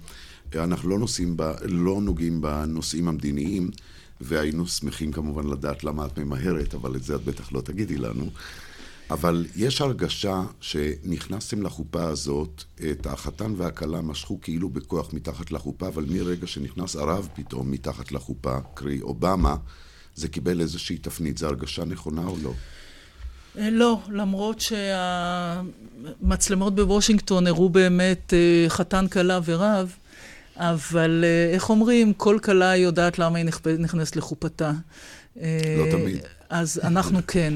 אנחנו 0.55 0.89
לא, 0.89 0.99
נוסעים 0.99 1.37
ב, 1.37 1.43
לא 1.65 2.01
נוגעים 2.01 2.41
בנושאים 2.41 3.07
המדיניים, 3.07 3.69
והיינו 4.21 4.67
שמחים 4.67 5.11
כמובן 5.11 5.47
לדעת 5.47 5.83
למה 5.83 6.05
את 6.05 6.19
ממהרת, 6.19 6.73
אבל 6.73 6.95
את 6.95 7.03
זה 7.03 7.15
את 7.15 7.23
בטח 7.23 7.51
לא 7.51 7.61
תגידי 7.61 7.97
לנו. 7.97 8.29
אבל 9.11 9.45
יש 9.55 9.81
הרגשה 9.81 10.41
שנכנסתם 10.61 11.61
לחופה 11.63 12.03
הזאת, 12.03 12.63
את 12.91 13.05
החתן 13.05 13.53
והכלה 13.57 14.01
משכו 14.01 14.41
כאילו 14.41 14.69
בכוח 14.69 15.13
מתחת 15.13 15.51
לחופה, 15.51 15.87
אבל 15.87 16.05
מרגע 16.09 16.47
שנכנס 16.47 16.95
הרב 16.95 17.29
פתאום 17.33 17.71
מתחת 17.71 18.11
לחופה, 18.11 18.57
קרי 18.73 19.01
אובמה, 19.01 19.55
זה 20.15 20.27
קיבל 20.27 20.61
איזושהי 20.61 20.97
תפנית. 20.97 21.37
זו 21.37 21.47
הרגשה 21.47 21.85
נכונה 21.85 22.25
או 22.25 22.35
לא? 22.43 22.53
אה, 23.57 23.69
לא, 23.69 23.99
למרות 24.09 24.61
שהמצלמות 26.21 26.75
בוושינגטון 26.75 27.47
הראו 27.47 27.69
באמת 27.69 28.33
אה, 28.33 28.65
חתן, 28.69 29.07
כלה 29.07 29.39
ורב, 29.45 29.95
אבל 30.55 31.23
אה, 31.23 31.53
איך 31.53 31.69
אומרים, 31.69 32.13
כל 32.13 32.39
כלה 32.43 32.75
יודעת 32.75 33.19
למה 33.19 33.37
היא 33.37 33.45
נכנסת 33.79 34.15
לחופתה. 34.15 34.71
לא 35.35 35.91
תמיד. 35.91 36.19
אז 36.49 36.79
אנחנו 36.83 37.19
כן. 37.27 37.53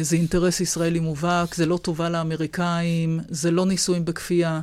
זה 0.00 0.16
אינטרס 0.16 0.60
ישראלי 0.60 1.00
מובהק, 1.00 1.54
זה 1.54 1.66
לא 1.66 1.76
טובה 1.76 2.08
לאמריקאים, 2.08 3.20
זה 3.28 3.50
לא 3.50 3.66
נישואים 3.66 4.04
בכפייה. 4.04 4.60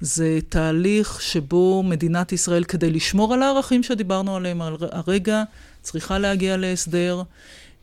זה 0.00 0.38
תהליך 0.48 1.22
שבו 1.22 1.82
מדינת 1.82 2.32
ישראל, 2.32 2.64
כדי 2.64 2.90
לשמור 2.90 3.34
על 3.34 3.42
הערכים 3.42 3.82
שדיברנו 3.82 4.36
עליהם 4.36 4.62
הרגע, 4.92 5.42
צריכה 5.82 6.18
להגיע 6.18 6.56
להסדר. 6.56 7.22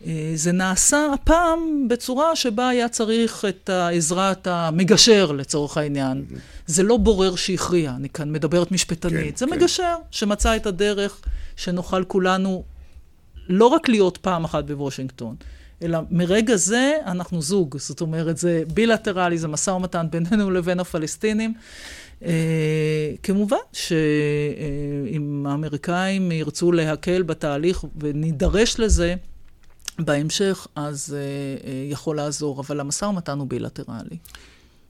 אה, 0.05 0.31
זה 0.35 0.51
נעשה 0.51 1.07
הפעם 1.13 1.87
בצורה 1.87 2.35
שבה 2.35 2.69
היה 2.69 2.89
צריך 2.89 3.45
את 3.49 3.69
העזרת 3.69 4.47
המגשר 4.47 5.31
לצורך 5.31 5.77
העניין. 5.77 6.25
Mm-hmm. 6.29 6.37
זה 6.67 6.83
לא 6.83 6.97
בורר 6.97 7.35
שהכריע, 7.35 7.91
אני 7.95 8.09
כאן 8.09 8.31
מדברת 8.31 8.71
משפטנית, 8.71 9.31
כן, 9.33 9.37
זה 9.37 9.45
כן. 9.45 9.51
מגשר 9.51 9.95
שמצא 10.11 10.55
את 10.55 10.65
הדרך 10.65 11.21
שנוכל 11.55 12.03
כולנו 12.03 12.63
לא 13.49 13.65
רק 13.65 13.89
להיות 13.89 14.17
פעם 14.17 14.43
אחת 14.43 14.63
בוושינגטון, 14.63 15.35
אלא 15.81 15.99
מרגע 16.11 16.55
זה 16.55 16.97
אנחנו 17.05 17.41
זוג. 17.41 17.77
זאת 17.77 18.01
אומרת, 18.01 18.37
זה 18.37 18.63
בילטרלי, 18.73 19.37
זה 19.37 19.47
משא 19.47 19.71
ומתן 19.71 20.07
בינינו 20.11 20.51
לבין 20.51 20.79
הפלסטינים. 20.79 21.53
Uh, 22.21 22.25
כמובן 23.23 23.57
שאם 23.73 25.45
האמריקאים 25.49 26.31
ירצו 26.31 26.71
להקל 26.71 27.23
בתהליך 27.23 27.85
ונידרש 27.99 28.79
לזה 28.79 29.15
בהמשך, 29.99 30.67
אז 30.75 31.15
uh, 31.15 31.63
uh, 31.63 31.67
יכול 31.91 32.15
לעזור, 32.15 32.59
אבל 32.59 32.79
המשא 32.79 33.05
ומתן 33.05 33.39
הוא 33.39 33.47
בילטרלי. 33.47 34.17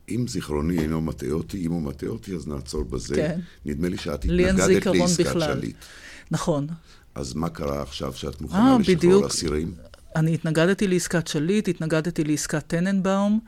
אם 0.10 0.26
זיכרוני 0.28 0.80
אינו 0.80 1.02
מטעה 1.02 1.32
אותי, 1.32 1.66
אם 1.66 1.72
הוא 1.72 1.82
מטעה 1.82 2.10
אותי, 2.10 2.36
אז 2.36 2.48
נעצור 2.48 2.84
בזה. 2.84 3.16
כן. 3.16 3.40
נדמה 3.66 3.90
לי 3.90 3.98
שאת 3.98 4.26
התנגדת 4.26 4.86
לעסקת 4.86 5.40
שליט. 5.40 5.76
נכון. 6.32 6.68
אז 7.16 7.34
מה 7.34 7.50
קרה 7.50 7.82
עכשיו 7.82 8.14
שאת 8.14 8.42
מוכנה 8.42 8.78
לשחרור 8.80 9.28
אסירים? 9.28 9.74
אני 10.16 10.34
התנגדתי 10.34 10.88
לעסקת 10.88 11.28
שליט, 11.28 11.68
התנגדתי 11.68 12.24
לעסקת 12.24 12.68
טננבאום, 12.68 13.40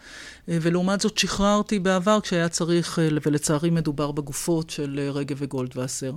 אה, 0.49 0.57
ולעומת 0.61 1.01
זאת 1.01 1.17
שחררתי 1.17 1.79
בעבר 1.79 2.21
כשהיה 2.21 2.49
צריך, 2.49 2.99
אה, 2.99 3.07
ולצערי 3.25 3.69
מדובר 3.69 4.11
בגופות 4.11 4.69
של 4.69 4.99
אה, 4.99 5.11
רגב 5.11 5.37
וגולדווסר. 5.39 6.13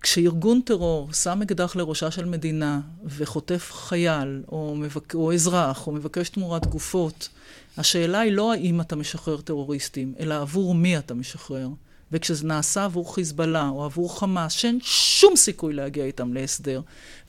כשארגון 0.00 0.60
טרור 0.60 1.12
שם 1.12 1.42
אקדח 1.42 1.76
לראשה 1.76 2.10
של 2.10 2.24
מדינה 2.24 2.80
וחוטף 3.04 3.72
חייל 3.74 4.42
או, 4.48 4.76
מבק... 4.76 5.14
או 5.14 5.32
אזרח 5.32 5.86
או 5.86 5.92
מבקש 5.92 6.28
תמורת 6.28 6.66
גופות, 6.66 7.28
השאלה 7.76 8.20
היא 8.20 8.32
לא 8.32 8.52
האם 8.52 8.80
אתה 8.80 8.96
משחרר 8.96 9.40
טרוריסטים, 9.40 10.14
אלא 10.20 10.40
עבור 10.40 10.74
מי 10.74 10.98
אתה 10.98 11.14
משחרר. 11.14 11.68
וכשזה 12.12 12.46
נעשה 12.46 12.84
עבור 12.84 13.14
חיזבאללה 13.14 13.68
או 13.68 13.84
עבור 13.84 14.18
חמאס, 14.18 14.52
שאין 14.52 14.78
שום 14.82 15.36
סיכוי 15.36 15.74
להגיע 15.74 16.04
איתם 16.04 16.32
להסדר, 16.32 16.80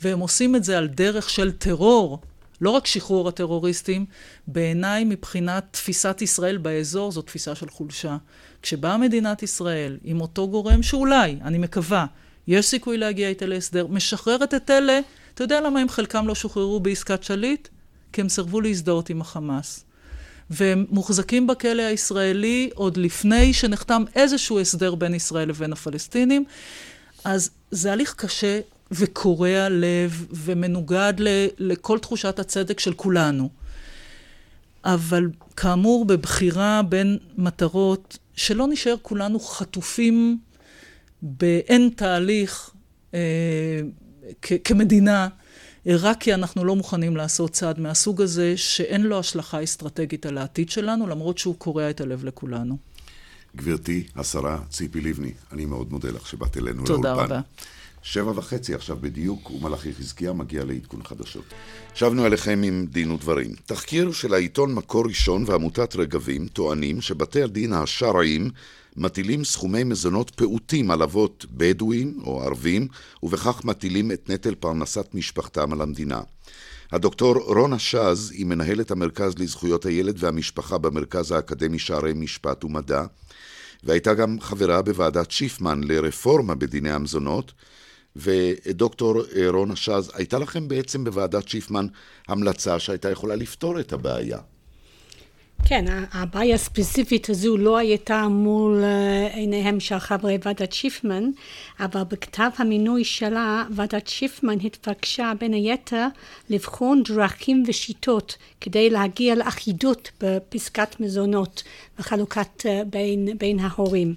והם 0.01 0.19
עושים 0.19 0.55
את 0.55 0.63
זה 0.63 0.77
על 0.77 0.87
דרך 0.87 1.29
של 1.29 1.51
טרור, 1.51 2.19
לא 2.61 2.69
רק 2.69 2.87
שחרור 2.87 3.27
הטרוריסטים, 3.27 4.05
בעיניי 4.47 5.03
מבחינת 5.03 5.65
תפיסת 5.71 6.21
ישראל 6.21 6.57
באזור 6.57 7.11
זו 7.11 7.21
תפיסה 7.21 7.55
של 7.55 7.69
חולשה. 7.69 8.17
כשבאה 8.61 8.97
מדינת 8.97 9.43
ישראל 9.43 9.97
עם 10.03 10.21
אותו 10.21 10.47
גורם 10.47 10.83
שאולי, 10.83 11.37
אני 11.41 11.57
מקווה, 11.57 12.05
יש 12.47 12.65
סיכוי 12.65 12.97
להגיע 12.97 13.29
איתה 13.29 13.45
להסדר, 13.45 13.87
משחררת 13.87 14.53
את 14.53 14.69
אלה, 14.69 14.99
אתה 15.33 15.43
יודע 15.43 15.61
למה 15.61 15.79
הם 15.79 15.89
חלקם 15.89 16.27
לא 16.27 16.35
שוחררו 16.35 16.79
בעסקת 16.79 17.23
שליט? 17.23 17.67
כי 18.13 18.21
הם 18.21 18.29
סירבו 18.29 18.61
להזדהות 18.61 19.09
עם 19.09 19.21
החמאס. 19.21 19.85
והם 20.49 20.85
מוחזקים 20.89 21.47
בכלא 21.47 21.81
הישראלי 21.81 22.69
עוד 22.75 22.97
לפני 22.97 23.53
שנחתם 23.53 24.03
איזשהו 24.15 24.59
הסדר 24.59 24.95
בין 24.95 25.13
ישראל 25.13 25.49
לבין 25.49 25.73
הפלסטינים. 25.73 26.45
אז 27.23 27.49
זה 27.71 27.91
הליך 27.93 28.13
קשה 28.17 28.59
וקורע 28.91 29.69
לב 29.69 30.25
ומנוגד 30.31 31.13
ל, 31.19 31.27
לכל 31.57 31.99
תחושת 31.99 32.39
הצדק 32.39 32.79
של 32.79 32.93
כולנו. 32.93 33.49
אבל 34.85 35.29
כאמור, 35.55 36.05
בבחירה 36.05 36.81
בין 36.89 37.17
מטרות, 37.37 38.17
שלא 38.35 38.67
נשאר 38.67 38.95
כולנו 39.01 39.39
חטופים 39.39 40.39
באין 41.21 41.89
תהליך 41.95 42.71
אה, 43.13 43.19
כ- 44.41 44.53
כמדינה, 44.63 45.27
רק 45.87 46.17
כי 46.19 46.33
אנחנו 46.33 46.65
לא 46.65 46.75
מוכנים 46.75 47.17
לעשות 47.17 47.51
צעד 47.51 47.79
מהסוג 47.79 48.21
הזה, 48.21 48.57
שאין 48.57 49.01
לו 49.01 49.19
השלכה 49.19 49.63
אסטרטגית 49.63 50.25
על 50.25 50.37
העתיד 50.37 50.69
שלנו, 50.69 51.07
למרות 51.07 51.37
שהוא 51.37 51.55
קורע 51.57 51.89
את 51.89 52.01
הלב 52.01 52.23
לכולנו. 52.23 52.77
גברתי 53.55 54.03
השרה 54.15 54.59
ציפי 54.69 55.01
לבני, 55.01 55.31
אני 55.51 55.65
מאוד 55.65 55.91
מודה 55.91 56.11
לך 56.11 56.27
שבאת 56.27 56.57
אלינו 56.57 56.77
לאולפן. 56.77 56.95
תודה 56.95 57.13
רבה. 57.13 57.41
שבע 58.01 58.31
וחצי 58.35 58.73
עכשיו 58.73 58.97
בדיוק, 59.01 59.51
ומלאכי 59.51 59.93
חזקיה 59.93 60.33
מגיע 60.33 60.65
לעדכון 60.65 61.03
חדשות. 61.03 61.43
שבנו 61.93 62.25
אליכם 62.25 62.61
עם 62.63 62.85
דין 62.91 63.11
ודברים. 63.11 63.51
תחקיר 63.65 64.11
של 64.11 64.33
העיתון 64.33 64.73
מקור 64.73 65.05
ראשון 65.07 65.43
ועמותת 65.47 65.95
רגבים 65.95 66.47
טוענים 66.47 67.01
שבתי 67.01 67.43
הדין 67.43 67.73
השרעיים 67.73 68.51
מטילים 68.97 69.43
סכומי 69.43 69.83
מזונות 69.83 70.29
פעוטים 70.29 70.91
על 70.91 71.01
אבות 71.01 71.45
בדואים 71.51 72.19
או 72.23 72.43
ערבים, 72.43 72.87
ובכך 73.23 73.65
מטילים 73.65 74.11
את 74.11 74.29
נטל 74.29 74.55
פרנסת 74.55 75.07
משפחתם 75.13 75.73
על 75.73 75.81
המדינה. 75.81 76.21
הדוקטור 76.91 77.35
רונה 77.35 77.79
שז 77.79 78.31
היא 78.31 78.45
מנהלת 78.45 78.91
המרכז 78.91 79.39
לזכויות 79.39 79.85
הילד 79.85 80.15
והמשפחה 80.19 80.77
במרכז 80.77 81.31
האקדמי 81.31 81.79
שערי 81.79 82.13
משפט 82.13 82.63
ומדע, 82.63 83.03
והייתה 83.83 84.13
גם 84.13 84.39
חברה 84.39 84.81
בוועדת 84.81 85.31
שיפמן 85.31 85.81
לרפורמה 85.83 86.55
בדיני 86.55 86.91
המזונות, 86.91 87.51
ודוקטור 88.15 89.23
רונה 89.47 89.75
שז, 89.75 90.11
הייתה 90.13 90.39
לכם 90.39 90.67
בעצם 90.67 91.03
בוועדת 91.03 91.47
שיפמן 91.47 91.87
המלצה 92.27 92.79
שהייתה 92.79 93.09
יכולה 93.09 93.35
לפתור 93.35 93.79
את 93.79 93.93
הבעיה. 93.93 94.39
כן, 95.65 95.85
הבעיה 96.11 96.55
הספציפית 96.55 97.29
הזו 97.29 97.57
לא 97.57 97.77
הייתה 97.77 98.27
מול 98.27 98.83
אה, 98.83 99.27
עיניהם 99.33 99.79
של 99.79 99.99
חברי 99.99 100.37
ועדת 100.43 100.73
שיפמן, 100.73 101.23
אבל 101.79 102.03
בכתב 102.03 102.49
המינוי 102.57 103.03
שלה, 103.03 103.63
ועדת 103.71 104.07
שיפמן 104.07 104.59
התבקשה 104.63 105.31
בין 105.39 105.53
היתר 105.53 106.07
לבחון 106.49 107.03
דרכים 107.03 107.63
ושיטות 107.67 108.37
כדי 108.61 108.89
להגיע 108.89 109.35
לאחידות 109.35 110.11
בפסקת 110.21 110.99
מזונות 110.99 111.63
וחלוקת 111.99 112.65
אה, 112.65 112.81
בין, 112.89 113.37
בין 113.37 113.59
ההורים. 113.59 114.13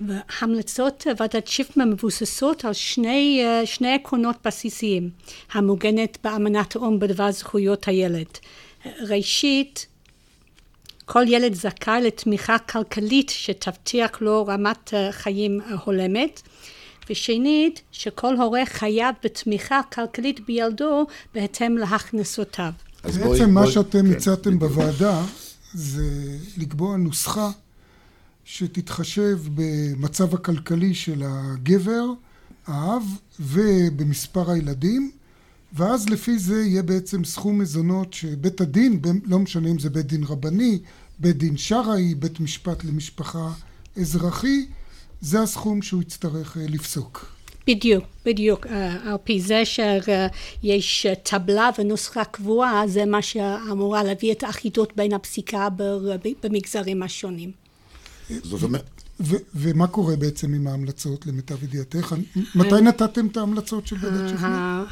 והמלצות 0.00 1.06
ועדת 1.18 1.46
שיפמן 1.46 1.90
מבוססות 1.90 2.64
על 2.64 2.72
שני, 2.72 3.42
אה, 3.44 3.66
שני 3.66 3.94
עקרונות 3.94 4.36
בסיסיים, 4.44 5.10
המוגנת 5.52 6.18
באמנת 6.24 6.76
האו"ם 6.76 6.98
בדבר 6.98 7.30
זכויות 7.30 7.88
הילד. 7.88 8.38
ראשית, 9.08 9.86
כל 11.12 11.24
ילד 11.28 11.54
זכאי 11.54 12.02
לתמיכה 12.02 12.58
כלכלית 12.58 13.28
שתבטיח 13.30 14.20
לו 14.20 14.46
רמת 14.46 14.94
אה, 14.94 15.12
חיים 15.12 15.60
אה, 15.60 15.76
הולמת. 15.84 16.42
ושנית, 17.10 17.82
שכל 17.92 18.36
הורה 18.36 18.66
חייב 18.66 19.14
בתמיכה 19.24 19.80
כלכלית 19.92 20.40
בילדו 20.46 21.06
בהתאם 21.34 21.78
להכנסותיו. 21.78 22.70
בעצם 23.04 23.20
בואי, 23.22 23.46
מה 23.46 23.60
בואי, 23.60 23.72
שאתם 23.72 24.06
כן, 24.06 24.12
הצעתם 24.12 24.58
בוועדה 24.58 25.22
זה 25.74 26.36
לקבוע 26.56 26.96
נוסחה 26.96 27.50
שתתחשב 28.44 29.38
במצב 29.54 30.34
הכלכלי 30.34 30.94
של 30.94 31.22
הגבר, 31.26 32.04
האב, 32.66 33.02
ובמספר 33.40 34.50
הילדים, 34.50 35.10
ואז 35.72 36.08
לפי 36.08 36.38
זה 36.38 36.62
יהיה 36.62 36.82
בעצם 36.82 37.24
סכום 37.24 37.58
מזונות 37.58 38.12
שבית 38.12 38.60
הדין, 38.60 39.00
לא 39.24 39.38
משנה 39.38 39.68
אם 39.70 39.78
זה 39.78 39.90
בית 39.90 40.06
דין 40.06 40.24
רבני, 40.24 40.78
בית 41.18 41.36
דין 41.36 41.56
שרעי, 41.56 42.14
בית 42.14 42.40
משפט 42.40 42.84
למשפחה 42.84 43.52
אזרחי, 43.96 44.66
זה 45.20 45.42
הסכום 45.42 45.82
שהוא 45.82 46.02
יצטרך 46.02 46.56
אה, 46.56 46.62
לפסוק. 46.68 47.26
בדיוק, 47.66 48.04
בדיוק. 48.24 48.66
אה, 48.66 49.10
על 49.10 49.16
פי 49.24 49.40
זה 49.40 49.62
שיש 49.64 51.06
טבלה 51.22 51.70
ונוסחה 51.78 52.24
קבועה, 52.24 52.82
זה 52.86 53.04
מה 53.04 53.22
שאמורה 53.22 54.02
להביא 54.02 54.32
את 54.32 54.42
האחידות 54.42 54.92
בין 54.96 55.12
הפסיקה 55.12 55.68
במגזרים 56.42 57.02
השונים. 57.02 57.52
זאת 58.30 58.62
אומרת... 58.62 59.00
ומה 59.54 59.86
קורה 59.86 60.16
בעצם 60.16 60.54
עם 60.54 60.66
ההמלצות 60.66 61.26
למיטב 61.26 61.64
ידיעתך? 61.64 62.14
מתי 62.54 62.74
אה, 62.74 62.80
נתתם 62.80 63.26
את 63.26 63.36
ההמלצות 63.36 63.86
של 63.86 63.96
ועדת 64.00 64.28
שכנע? 64.28 64.84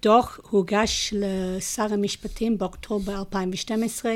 הדוח 0.00 0.40
הוגש 0.50 1.14
לשר 1.16 1.86
המשפטים 1.92 2.58
באוקטובר 2.58 3.18
2012, 3.18 4.14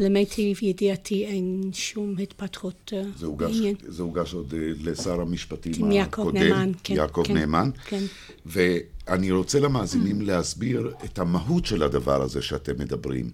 ולמיטב 0.00 0.62
ידיעתי 0.62 1.24
אין 1.26 1.70
שום 1.72 2.14
התפתחות 2.22 2.92
אה, 2.92 3.02
זה 3.18 3.26
הוגש, 3.26 3.56
זה 3.88 4.02
הוגש 4.02 4.34
עוד 4.34 4.54
אה, 4.56 4.72
לשר 4.82 5.20
המשפטים 5.20 5.72
הקודם, 5.72 5.92
יעקב 5.92 6.30
נאמן, 6.34 6.72
כן, 6.84 6.94
יעקב 6.94 7.22
כן, 7.26 7.34
נאמן. 7.34 7.70
כן. 7.86 8.02
ואני 8.46 9.30
רוצה 9.30 9.60
למאזינים 9.60 10.20
mm. 10.20 10.24
להסביר 10.24 10.94
את 11.04 11.18
המהות 11.18 11.66
של 11.66 11.82
הדבר 11.82 12.22
הזה 12.22 12.42
שאתם 12.42 12.72
מדברים. 12.78 13.30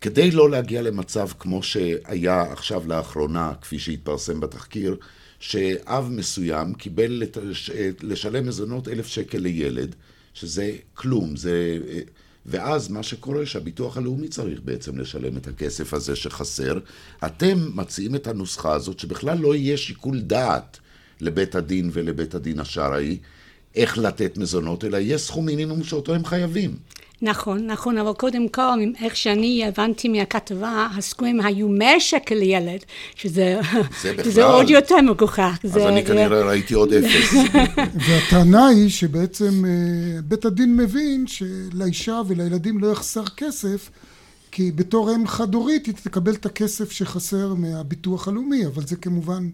כדי 0.00 0.30
לא 0.30 0.50
להגיע 0.50 0.82
למצב 0.82 1.28
כמו 1.38 1.62
שהיה 1.62 2.42
עכשיו 2.42 2.82
לאחרונה, 2.86 3.52
כפי 3.60 3.78
שהתפרסם 3.78 4.40
בתחקיר, 4.40 4.96
שאב 5.40 6.08
מסוים 6.10 6.74
קיבל 6.74 7.22
לשלם 8.02 8.46
מזונות 8.46 8.88
אלף 8.88 9.06
שקל 9.06 9.38
לילד, 9.38 9.94
שזה 10.34 10.72
כלום, 10.94 11.36
זה... 11.36 11.78
ואז 12.46 12.88
מה 12.88 13.02
שקורה 13.02 13.46
שהביטוח 13.46 13.96
הלאומי 13.96 14.28
צריך 14.28 14.60
בעצם 14.64 14.98
לשלם 14.98 15.36
את 15.36 15.46
הכסף 15.46 15.94
הזה 15.94 16.16
שחסר. 16.16 16.78
אתם 17.26 17.70
מציעים 17.74 18.14
את 18.14 18.26
הנוסחה 18.26 18.72
הזאת 18.72 18.98
שבכלל 18.98 19.38
לא 19.38 19.54
יהיה 19.54 19.76
שיקול 19.76 20.20
דעת 20.20 20.78
לבית 21.20 21.54
הדין 21.54 21.90
ולבית 21.92 22.34
הדין 22.34 22.60
השרעי 22.60 23.18
איך 23.74 23.98
לתת 23.98 24.36
מזונות, 24.36 24.84
אלא 24.84 24.96
יהיה 24.96 25.18
סכום 25.18 25.46
מינימום 25.46 25.84
שאותו 25.84 26.14
הם 26.14 26.24
חייבים. 26.24 26.76
נכון, 27.22 27.66
נכון, 27.66 27.98
אבל 27.98 28.12
קודם 28.12 28.48
כל, 28.48 28.78
איך 29.02 29.16
שאני 29.16 29.64
הבנתי 29.66 30.08
מהכתבה, 30.08 30.88
הסכומים 30.98 31.40
היו 31.40 31.68
100 31.68 32.00
שקל 32.00 32.34
לילד, 32.34 32.80
שזה, 33.14 33.60
זה 34.02 34.12
בכלל... 34.12 34.24
שזה 34.24 34.44
עוד 34.44 34.70
יותר 34.70 35.00
מגוחך. 35.00 35.58
אז 35.64 35.72
זה, 35.72 35.88
אני 35.88 36.04
כנראה 36.04 36.42
ראיתי 36.42 36.74
עוד 36.74 36.92
אפס. 36.98 37.34
והטענה 37.94 38.66
היא 38.66 38.88
שבעצם 38.88 39.64
אה, 39.64 40.20
בית 40.22 40.44
הדין 40.44 40.76
מבין 40.76 41.24
שלאישה 41.26 42.20
ולילדים 42.26 42.78
לא 42.78 42.92
יחסר 42.92 43.24
כסף, 43.36 43.90
כי 44.50 44.72
בתור 44.72 45.14
אם 45.14 45.26
חד-הורית 45.26 45.86
היא 45.86 45.94
תקבל 46.02 46.34
את 46.34 46.46
הכסף 46.46 46.92
שחסר 46.92 47.54
מהביטוח 47.54 48.28
הלאומי, 48.28 48.66
אבל 48.66 48.86
זה 48.86 48.96
כמובן 48.96 49.48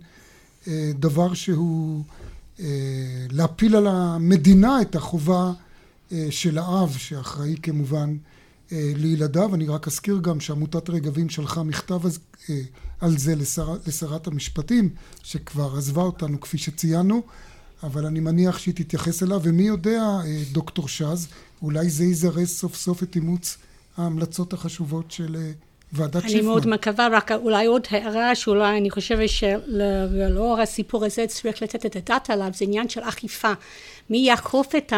אה, 0.69 0.91
דבר 0.95 1.35
שהוא 1.35 2.03
אה, 2.61 2.67
להפיל 3.31 3.77
על 3.77 3.87
המדינה 3.87 4.81
את 4.83 4.97
החובה 4.97 5.53
של 6.31 6.59
האב 6.59 6.95
שאחראי 6.99 7.55
כמובן 7.63 8.17
אה, 8.73 8.93
לילדיו. 8.97 9.55
אני 9.55 9.67
רק 9.67 9.87
אזכיר 9.87 10.19
גם 10.23 10.41
שעמותת 10.41 10.91
רגבים 10.91 11.29
שלחה 11.29 11.63
מכתב 11.63 12.01
אה, 12.51 12.61
על 13.01 13.19
זה 13.19 13.35
לשר, 13.35 13.77
לשרת 13.87 14.27
המשפטים 14.27 14.91
שכבר 15.23 15.77
עזבה 15.77 16.03
אותנו 16.03 16.41
כפי 16.41 16.59
שציינו 16.59 17.23
אבל 17.83 18.07
אני 18.07 18.21
מניח 18.21 18.59
שהיא 18.59 18.75
תתייחס 18.75 19.23
אליו 19.23 19.41
ומי 19.43 19.63
יודע 19.63 20.03
דוקטור 20.53 20.89
שז 20.89 21.29
אולי 21.63 21.91
זה 21.91 22.05
יזרז 22.05 22.49
סוף 22.49 22.75
סוף 22.77 23.03
את 23.03 23.17
אימוץ 23.17 23.59
ההמלצות 23.97 24.53
החשובות 24.53 25.11
של 25.11 25.37
ועדת 25.93 26.17
אני 26.17 26.23
שיפמן. 26.23 26.39
אני 26.39 26.47
מאוד 26.47 26.67
מקווה, 26.67 27.09
רק 27.13 27.33
אולי 27.33 27.67
עוד 27.67 27.87
הערה 27.91 28.35
שאולי 28.35 28.79
אני 28.79 28.91
חושבת 28.91 29.29
שלאור 29.29 30.61
הסיפור 30.61 31.05
הזה 31.05 31.27
צריך 31.27 31.63
לתת 31.63 31.87
את 31.87 31.97
הדעת 31.97 32.31
עליו, 32.31 32.49
זה 32.55 32.65
עניין 32.65 32.89
של 32.89 33.01
אכיפה. 33.01 33.53
מי 34.11 34.19
יאכוף 34.19 34.75
את, 34.75 34.93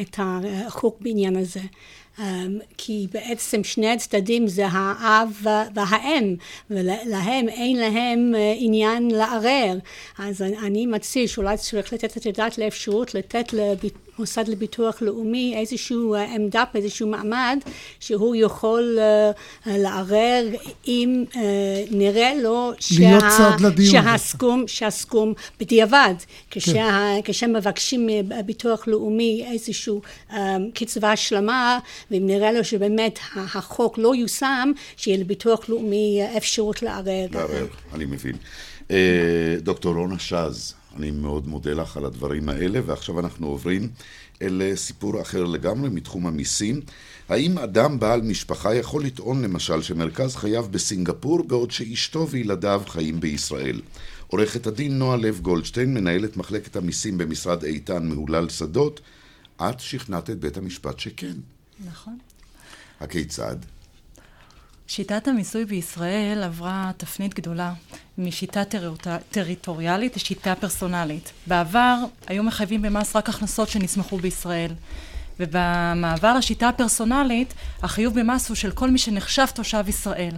את 0.00 0.18
החוק 0.18 0.96
בעניין 1.00 1.36
הזה? 1.36 1.60
Um, 2.18 2.22
כי 2.78 3.06
בעצם 3.12 3.64
שני 3.64 3.90
הצדדים 3.90 4.46
זה 4.46 4.66
האב 4.66 5.46
והאם, 5.74 6.36
ולהם 6.70 7.48
אין 7.48 7.76
להם 7.76 8.32
uh, 8.34 8.38
עניין 8.58 9.10
לערער. 9.10 9.78
אז 10.18 10.42
אני 10.42 10.86
מציע 10.86 11.28
שאולי 11.28 11.56
צריך 11.56 11.92
לתת 11.92 12.16
את 12.16 12.26
הדעת 12.26 12.58
לאפשרות 12.58 13.14
לתת 13.14 13.52
לביט... 14.12 14.18
מוסד 14.18 14.48
לביטוח 14.48 15.02
לאומי 15.02 15.54
איזשהו 15.56 16.14
אה, 16.14 16.34
עמדה, 16.34 16.64
איזשהו 16.74 17.08
מעמד 17.08 17.58
שהוא 18.00 18.36
יכול 18.38 18.98
אה, 19.00 19.78
לערער 19.78 20.44
אם 20.88 21.24
אה, 21.36 21.40
נראה 21.90 22.34
לו 22.42 22.72
שה, 22.80 23.18
שהסכום, 23.90 24.64
שהסכום 24.66 25.34
בדיעבד, 25.60 26.14
כן. 26.50 27.20
כשמבקשים 27.24 28.06
מביטוח 28.06 28.88
לאומי 28.88 29.44
איזשהו 29.52 30.02
קצבה 30.74 31.12
השלמה 31.12 31.78
ואם 32.10 32.26
נראה 32.26 32.52
לו 32.52 32.64
שבאמת 32.64 33.18
החוק 33.34 33.98
לא 33.98 34.14
יושם 34.14 34.72
שיהיה 34.96 35.18
לביטוח 35.18 35.68
לאומי 35.68 36.20
אפשרות 36.36 36.82
לערער. 36.82 37.26
לערער, 37.32 37.66
אני 37.94 38.04
מבין. 38.04 38.36
דוקטור 39.62 39.94
רונה 39.94 40.18
שז 40.18 40.74
אני 40.96 41.10
מאוד 41.10 41.48
מודה 41.48 41.72
לך 41.72 41.96
על 41.96 42.04
הדברים 42.04 42.48
האלה, 42.48 42.80
ועכשיו 42.86 43.20
אנחנו 43.20 43.46
עוברים 43.46 43.88
אל 44.42 44.62
סיפור 44.74 45.22
אחר 45.22 45.44
לגמרי 45.44 45.88
מתחום 45.88 46.26
המיסים. 46.26 46.80
האם 47.28 47.58
אדם 47.58 47.98
בעל 47.98 48.20
משפחה 48.20 48.74
יכול 48.74 49.04
לטעון 49.04 49.42
למשל 49.42 49.82
שמרכז 49.82 50.36
חייו 50.36 50.66
בסינגפור 50.70 51.42
בעוד 51.42 51.70
שאשתו 51.70 52.28
וילדיו 52.30 52.82
חיים 52.86 53.20
בישראל? 53.20 53.80
עורכת 54.26 54.66
הדין 54.66 54.98
נועה 54.98 55.16
לב 55.16 55.40
גולדשטיין, 55.40 55.94
מנהלת 55.94 56.36
מחלקת 56.36 56.76
המיסים 56.76 57.18
במשרד 57.18 57.64
איתן 57.64 58.06
מהולל 58.06 58.48
שדות, 58.48 59.00
את 59.56 59.80
שכנעת 59.80 60.30
את 60.30 60.38
בית 60.38 60.56
המשפט 60.56 60.98
שכן. 60.98 61.36
נכון. 61.86 62.18
הכיצד? 63.00 63.56
שיטת 64.94 65.28
המיסוי 65.28 65.64
בישראל 65.64 66.42
עברה 66.42 66.90
תפנית 66.96 67.34
גדולה 67.34 67.72
משיטה 68.18 68.62
טריטוריאלית 69.30 70.16
לשיטה 70.16 70.54
פרסונלית. 70.54 71.32
בעבר 71.46 71.96
היו 72.26 72.42
מחייבים 72.42 72.82
במס 72.82 73.16
רק 73.16 73.28
הכנסות 73.28 73.68
שנסמכו 73.68 74.16
בישראל. 74.18 74.72
ובמעבר 75.40 76.34
לשיטה 76.34 76.68
הפרסונלית, 76.68 77.54
החיוב 77.82 78.20
במס 78.20 78.48
הוא 78.48 78.54
של 78.54 78.70
כל 78.70 78.90
מי 78.90 78.98
שנחשב 78.98 79.46
תושב 79.54 79.84
ישראל. 79.88 80.34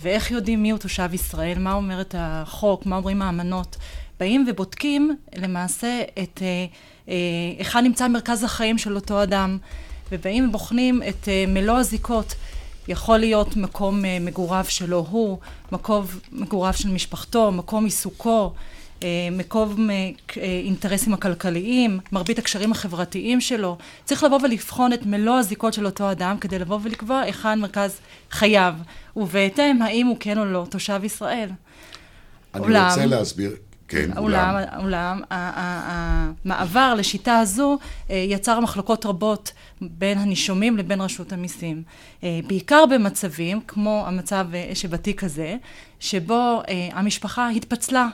ואיך 0.00 0.30
יודעים 0.30 0.62
מי 0.62 0.70
הוא 0.70 0.78
תושב 0.78 1.14
ישראל, 1.14 1.58
מה 1.58 1.72
אומרת 1.72 2.14
החוק, 2.18 2.86
מה 2.86 2.96
אומרים 2.96 3.22
האמנות. 3.22 3.76
באים 4.20 4.46
ובודקים 4.48 5.16
למעשה 5.36 6.02
את 6.22 6.42
אה, 6.42 6.66
אה, 7.08 7.14
היכן 7.58 7.84
נמצא 7.84 8.08
מרכז 8.08 8.44
החיים 8.44 8.78
של 8.78 8.94
אותו 8.94 9.22
אדם, 9.22 9.58
ובאים 10.12 10.48
ובוחנים 10.48 11.02
את 11.08 11.28
אה, 11.28 11.44
מלוא 11.48 11.76
הזיקות 11.76 12.34
יכול 12.88 13.18
להיות 13.18 13.56
מקום 13.56 14.04
אה, 14.04 14.18
מגוריו 14.20 14.64
שלו 14.68 15.06
הוא, 15.10 15.38
מקום 15.72 16.06
מגוריו 16.32 16.72
של 16.72 16.88
משפחתו, 16.88 17.52
מקום 17.52 17.84
עיסוקו, 17.84 18.52
אה, 19.02 19.08
מקום 19.32 19.90
אה, 19.90 20.10
אינטרסים 20.42 21.14
הכלכליים, 21.14 21.98
מרבית 22.12 22.38
הקשרים 22.38 22.72
החברתיים 22.72 23.40
שלו. 23.40 23.76
צריך 24.04 24.24
לבוא 24.24 24.38
ולבחון 24.42 24.92
את 24.92 25.06
מלוא 25.06 25.34
הזיקות 25.34 25.74
של 25.74 25.86
אותו 25.86 26.10
אדם 26.10 26.38
כדי 26.38 26.58
לבוא 26.58 26.78
ולקבוע 26.82 27.20
היכן 27.20 27.58
מרכז 27.58 27.98
חייו, 28.30 28.74
ובהתאם 29.16 29.82
האם 29.82 30.06
הוא 30.06 30.16
כן 30.20 30.38
או 30.38 30.44
לא 30.44 30.66
תושב 30.70 31.00
ישראל. 31.04 31.48
אני 32.54 32.64
אולם, 32.64 32.88
רוצה 32.88 33.06
להסביר, 33.06 33.56
כן, 33.88 34.10
אולם. 34.16 34.54
אולם, 34.78 35.20
המעבר 35.30 36.94
לשיטה 36.94 37.38
הזו 37.38 37.78
יצר 38.10 38.60
מחלוקות 38.60 39.06
רבות 39.06 39.52
בין 39.80 40.18
הנישומים 40.18 40.76
לבין 40.76 41.00
רשות 41.00 41.32
המיסים. 41.32 41.82
אה, 42.24 42.40
בעיקר 42.46 42.86
במצבים, 42.86 43.60
כמו 43.60 44.04
המצב 44.06 44.46
אה, 44.54 44.70
שבתיק 44.74 45.24
הזה, 45.24 45.56
שבו 46.00 46.62
אה, 46.68 46.88
המשפחה 46.92 47.48
התפצלה. 47.48 48.08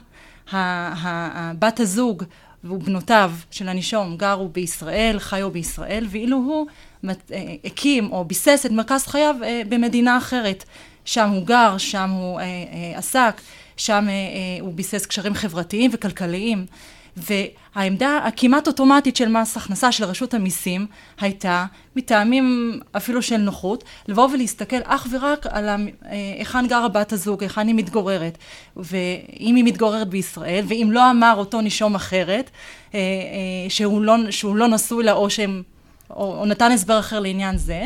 בת 1.58 1.80
הזוג 1.80 2.24
ובנותיו 2.64 3.32
של 3.50 3.68
הנישום 3.68 4.16
גרו 4.16 4.48
בישראל, 4.48 5.18
חיו 5.18 5.50
בישראל, 5.50 6.06
ואילו 6.10 6.36
הוא 6.36 6.66
הקים 7.64 8.12
או 8.12 8.24
ביסס 8.24 8.62
את 8.66 8.70
מרכז 8.70 9.06
חייו 9.06 9.36
במדינה 9.68 10.18
אחרת. 10.18 10.64
שם 11.04 11.30
הוא 11.30 11.46
גר, 11.46 11.78
שם 11.78 12.10
הוא 12.10 12.40
עסק, 12.94 13.40
שם 13.76 14.06
הוא 14.60 14.74
ביסס 14.74 15.06
קשרים 15.06 15.34
חברתיים 15.34 15.90
וכלכליים. 15.94 16.66
והעמדה 17.16 18.18
הכמעט 18.24 18.66
אוטומטית 18.66 19.16
של 19.16 19.28
מס 19.28 19.56
הכנסה 19.56 19.92
של 19.92 20.04
רשות 20.04 20.34
המיסים 20.34 20.86
הייתה, 21.20 21.66
מטעמים 21.96 22.80
אפילו 22.96 23.22
של 23.22 23.36
נוחות, 23.36 23.84
לבוא 24.08 24.28
ולהסתכל 24.32 24.76
אך 24.84 25.06
ורק 25.10 25.46
על 25.46 25.68
אה, 25.68 25.76
היכן 26.38 26.66
גרה 26.66 26.88
בת 26.88 27.12
הזוג, 27.12 27.42
היכן 27.42 27.66
היא 27.66 27.74
מתגוררת, 27.74 28.38
ואם 28.76 29.54
היא 29.56 29.64
מתגוררת 29.64 30.08
בישראל, 30.08 30.64
ואם 30.68 30.88
לא 30.92 31.10
אמר 31.10 31.34
אותו 31.36 31.60
נישום 31.60 31.94
אחרת, 31.94 32.50
אה, 32.94 32.98
אה, 32.98 33.70
שהוא 33.70 34.02
לא, 34.02 34.16
שהוא 34.30 34.56
לא 34.56 34.68
נשוי 34.68 35.04
לה 35.04 35.12
או 35.12 35.30
שהם 35.30 35.62
או, 36.10 36.40
או 36.40 36.46
נתן 36.46 36.72
הסבר 36.72 36.98
אחר 36.98 37.20
לעניין 37.20 37.56
זה, 37.56 37.82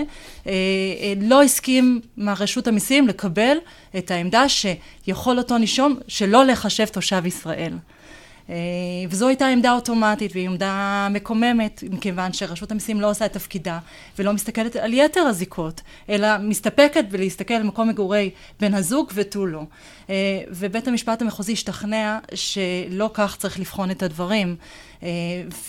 לא 1.21 1.43
הסכים 1.43 2.01
מהרשות 2.17 2.67
המיסים 2.67 3.09
לקבל 3.09 3.57
את 3.99 4.11
העמדה 4.11 4.45
שיכול 4.49 5.39
אותו 5.39 5.59
נישום 5.59 5.97
שלא 6.09 6.45
לחשב 6.45 6.87
תושב 6.87 7.27
ישראל. 7.27 7.73
אה, 8.51 8.55
וזו 9.11 9.29
הייתה 9.29 9.47
עמדה 9.47 9.73
אוטומטית 9.73 10.33
והיא 10.35 10.49
עמדה 10.49 11.09
מקוממת 11.11 11.85
מכיוון 11.91 12.33
שרשות 12.33 12.71
המיסים 12.71 13.01
לא 13.01 13.11
עושה 13.11 13.27
את 13.27 13.33
תפקידה 13.33 13.79
ולא 14.19 14.33
מסתכלת 14.33 14.77
על 14.77 14.95
יתר 14.95 15.21
הזיקות 15.21 15.81
אלא 16.09 16.29
מסתפקת 16.39 17.05
בלהסתכל 17.11 17.55
על 17.55 17.63
מקום 17.63 17.89
מגורי 17.89 18.31
בן 18.61 18.75
הזוג 18.75 19.11
ותו 19.15 19.47
לא 19.47 19.63
אה, 20.11 20.15
ובית 20.51 20.89
המשפט 20.89 21.23
המחוזי 21.23 21.53
השתכנע 21.53 22.19
שלא 22.35 23.11
כך 23.15 23.37
צריך 23.37 23.59
לבחון 23.59 23.91
את 23.91 24.03
הדברים 24.03 24.57
אה, 24.61 24.65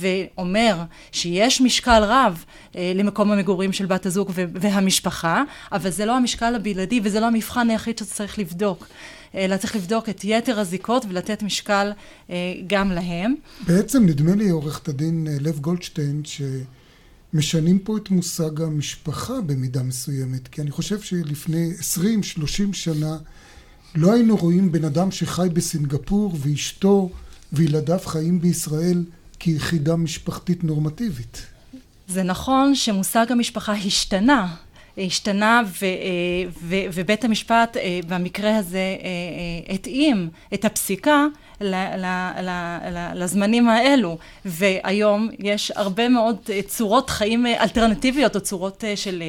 ואומר 0.01 0.83
שיש 1.11 1.61
משקל 1.61 2.03
רב 2.03 2.43
למקום 2.75 3.31
המגורים 3.31 3.73
של 3.73 3.85
בת 3.85 4.05
הזוג 4.05 4.31
והמשפחה 4.35 5.43
אבל 5.71 5.89
זה 5.89 6.05
לא 6.05 6.17
המשקל 6.17 6.55
הבלעדי 6.55 7.01
וזה 7.03 7.19
לא 7.19 7.25
המבחן 7.25 7.69
היחיד 7.69 7.97
שצריך 7.97 8.39
לבדוק 8.39 8.87
אלא 9.35 9.57
צריך 9.57 9.75
לבדוק 9.75 10.09
את 10.09 10.21
יתר 10.23 10.59
הזיקות 10.59 11.05
ולתת 11.09 11.43
משקל 11.43 11.91
אה, 12.29 12.35
גם 12.67 12.91
להם. 12.91 13.35
בעצם 13.67 14.05
נדמה 14.05 14.35
לי, 14.35 14.49
עורכת 14.49 14.87
הדין 14.87 15.27
אה, 15.27 15.37
לב 15.39 15.59
גולדשטיין, 15.59 16.21
שמשנים 17.33 17.79
פה 17.79 17.97
את 17.97 18.09
מושג 18.09 18.61
המשפחה 18.61 19.41
במידה 19.41 19.83
מסוימת, 19.83 20.47
כי 20.47 20.61
אני 20.61 20.71
חושב 20.71 21.01
שלפני 21.01 21.71
20-30 21.79 22.73
שנה 22.73 23.17
לא 23.95 24.13
היינו 24.13 24.37
רואים 24.37 24.71
בן 24.71 24.85
אדם 24.85 25.11
שחי 25.11 25.47
בסינגפור 25.53 26.37
ואשתו 26.39 27.09
וילדיו 27.53 27.99
חיים 28.05 28.41
בישראל 28.41 29.03
כיחידה 29.39 29.95
משפחתית 29.95 30.63
נורמטיבית. 30.63 31.45
זה 32.07 32.23
נכון 32.23 32.75
שמושג 32.75 33.31
המשפחה 33.31 33.73
השתנה. 33.73 34.55
השתנה 34.97 35.61
ו, 35.65 35.85
ו, 36.61 36.75
ובית 36.93 37.23
המשפט 37.23 37.77
במקרה 38.07 38.57
הזה 38.57 38.95
התאים 39.69 40.29
את 40.53 40.65
הפסיקה 40.65 41.25
לזמנים 43.15 43.69
האלו 43.69 44.17
והיום 44.45 45.29
יש 45.39 45.71
הרבה 45.75 46.09
מאוד 46.09 46.35
צורות 46.67 47.09
חיים 47.09 47.45
אלטרנטיביות 47.45 48.35
או 48.35 48.41
צורות 48.41 48.83
של 48.95 49.23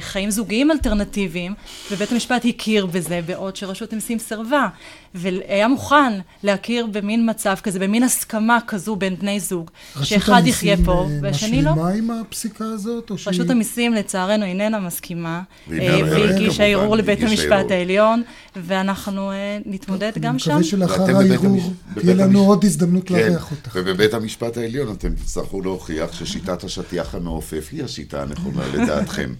חיים 0.00 0.30
זוגיים 0.30 0.70
אלטרנטיביים 0.70 1.54
ובית 1.90 2.12
המשפט 2.12 2.44
הכיר 2.44 2.86
בזה 2.86 3.20
בעוד 3.26 3.56
שרשות 3.56 3.92
המסים 3.92 4.18
סירבה 4.18 4.68
והיה 5.14 5.68
מוכן 5.68 6.12
להכיר 6.42 6.86
במין 6.86 7.30
מצב 7.30 7.54
כזה, 7.62 7.78
במין 7.78 8.02
הסכמה 8.02 8.58
כזו 8.66 8.96
בין 8.96 9.16
בני 9.16 9.40
זוג, 9.40 9.70
שאחד 10.02 10.42
יחיה 10.46 10.76
פה 10.84 11.08
והשני 11.22 11.62
לא. 11.62 11.70
רשות 11.70 11.78
המיסים 11.78 11.90
משלימה 11.90 11.90
עם 11.90 12.10
הפסיקה 12.10 12.64
הזאת? 12.64 13.10
רשות 13.10 13.50
המיסים 13.50 13.92
לצערנו 13.92 14.44
איננה 14.44 14.78
מסכימה, 14.78 15.42
והגישה 15.68 16.64
ערעור 16.64 16.96
לבית 16.96 17.22
המשפט 17.22 17.70
העליון, 17.70 18.22
ואנחנו 18.56 19.32
נתמודד 19.66 20.12
גם 20.20 20.38
שם. 20.38 20.50
אני 20.50 20.58
מקווה 20.58 20.70
שלאחר 20.70 21.16
הערעור 21.16 21.72
תהיה 21.94 22.14
לנו 22.14 22.40
עוד 22.40 22.64
הזדמנות 22.64 23.08
כן, 23.08 23.14
לארח 23.14 23.50
אותך. 23.50 23.78
ובבית 23.84 24.14
המשפט 24.14 24.56
העליון 24.56 24.92
אתם 24.92 25.14
תצטרכו 25.14 25.60
להוכיח 25.60 26.12
ששיטת 26.12 26.64
השטיח 26.64 27.14
המעופף 27.14 27.68
היא 27.72 27.84
השיטה 27.84 28.22
הנכונה 28.22 28.62
לדעתכם. 28.74 29.32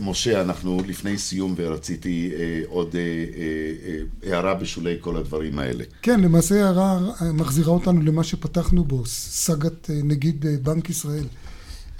משה, 0.00 0.40
אנחנו 0.40 0.82
לפני 0.86 1.18
סיום 1.18 1.54
ורציתי 1.56 2.30
עוד 2.68 2.96
הערה 4.22 4.54
בשולי 4.62 4.94
כל 5.00 5.16
הדברים 5.16 5.58
האלה. 5.58 5.84
כן, 6.02 6.20
למעשה 6.20 6.64
הערה 6.64 7.00
מחזירה 7.34 7.72
אותנו 7.72 8.02
למה 8.02 8.24
שפתחנו 8.24 8.84
בו, 8.84 9.06
סאגת 9.06 9.90
נגיד 9.90 10.46
בנק 10.62 10.90
ישראל. 10.90 11.24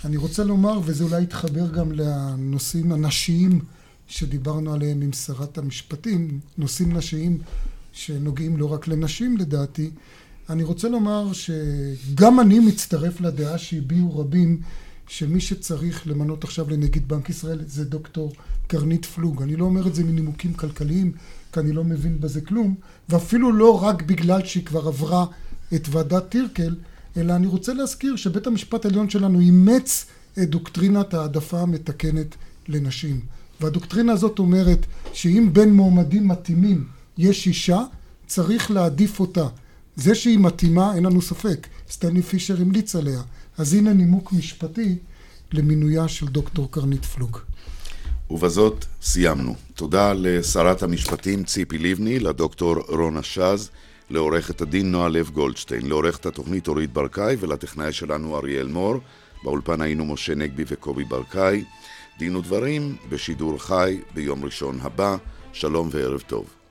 אני 0.04 0.16
רוצה 0.16 0.44
לומר, 0.44 0.80
וזה 0.84 1.04
אולי 1.04 1.22
יתחבר 1.22 1.70
גם 1.70 1.92
לנושאים 1.92 2.92
הנשיים 2.92 3.60
שדיברנו 4.06 4.74
עליהם 4.74 5.02
עם 5.02 5.12
שרת 5.12 5.58
המשפטים, 5.58 6.40
נושאים 6.58 6.92
נשיים 6.92 7.38
שנוגעים 7.92 8.56
לא 8.56 8.72
רק 8.72 8.88
לנשים 8.88 9.36
לדעתי, 9.36 9.90
אני 10.50 10.62
רוצה 10.62 10.88
לומר 10.88 11.32
שגם 11.32 12.40
אני 12.40 12.58
מצטרף 12.58 13.20
לדעה 13.20 13.58
שהביעו 13.58 14.18
רבים 14.18 14.60
שמי 15.08 15.40
שצריך 15.40 16.06
למנות 16.06 16.44
עכשיו 16.44 16.70
לנגיד 16.70 17.08
בנק 17.08 17.30
ישראל 17.30 17.60
זה 17.66 17.84
דוקטור 17.84 18.32
קרנית 18.66 19.04
פלוג. 19.04 19.42
אני 19.42 19.56
לא 19.56 19.64
אומר 19.64 19.86
את 19.86 19.94
זה 19.94 20.04
מנימוקים 20.04 20.54
כלכליים, 20.54 21.12
כי 21.52 21.60
אני 21.60 21.72
לא 21.72 21.84
מבין 21.84 22.20
בזה 22.20 22.40
כלום, 22.40 22.74
ואפילו 23.08 23.52
לא 23.52 23.82
רק 23.84 24.02
בגלל 24.02 24.44
שהיא 24.44 24.64
כבר 24.64 24.88
עברה 24.88 25.26
את 25.74 25.88
ועדת 25.90 26.28
טירקל, 26.28 26.74
אלא 27.16 27.36
אני 27.36 27.46
רוצה 27.46 27.74
להזכיר 27.74 28.16
שבית 28.16 28.46
המשפט 28.46 28.84
העליון 28.84 29.10
שלנו 29.10 29.40
אימץ 29.40 30.06
את 30.42 30.50
דוקטרינת 30.50 31.14
העדפה 31.14 31.60
המתקנת 31.60 32.34
לנשים. 32.68 33.20
והדוקטרינה 33.60 34.12
הזאת 34.12 34.38
אומרת 34.38 34.86
שאם 35.12 35.48
בין 35.52 35.74
מועמדים 35.74 36.28
מתאימים 36.28 36.86
יש 37.18 37.46
אישה, 37.46 37.82
צריך 38.26 38.70
להעדיף 38.70 39.20
אותה. 39.20 39.46
זה 39.96 40.14
שהיא 40.14 40.38
מתאימה, 40.38 40.94
אין 40.94 41.04
לנו 41.04 41.22
ספק. 41.22 41.66
סטנלי 41.90 42.22
פישר 42.22 42.60
המליץ 42.60 42.96
עליה. 42.96 43.22
אז 43.58 43.74
הנה 43.74 43.92
נימוק 43.92 44.32
משפטי 44.32 44.96
למינויה 45.52 46.08
של 46.08 46.26
דוקטור 46.26 46.70
קרנית 46.70 47.04
פלוג. 47.04 47.38
ובזאת 48.30 48.84
סיימנו. 49.02 49.54
תודה 49.74 50.12
לשרת 50.16 50.82
המשפטים 50.82 51.44
ציפי 51.44 51.78
לבני, 51.78 52.18
לדוקטור 52.18 52.76
רונה 52.88 53.22
שז, 53.22 53.70
לעורכת 54.10 54.60
הדין 54.60 54.92
נועה 54.92 55.08
לב 55.08 55.30
גולדשטיין, 55.30 55.88
לעורכת 55.88 56.26
התוכנית 56.26 56.68
אורית 56.68 56.92
ברקאי 56.92 57.36
ולטכנאי 57.40 57.92
שלנו 57.92 58.36
אריאל 58.36 58.68
מור. 58.68 58.94
באולפן 59.44 59.80
היינו 59.80 60.04
משה 60.04 60.34
נגבי 60.34 60.64
וקובי 60.66 61.04
ברקאי. 61.04 61.64
דין 62.18 62.36
ודברים 62.36 62.96
בשידור 63.08 63.58
חי 63.58 64.00
ביום 64.14 64.44
ראשון 64.44 64.78
הבא. 64.82 65.16
שלום 65.52 65.88
וערב 65.92 66.20
טוב. 66.26 66.61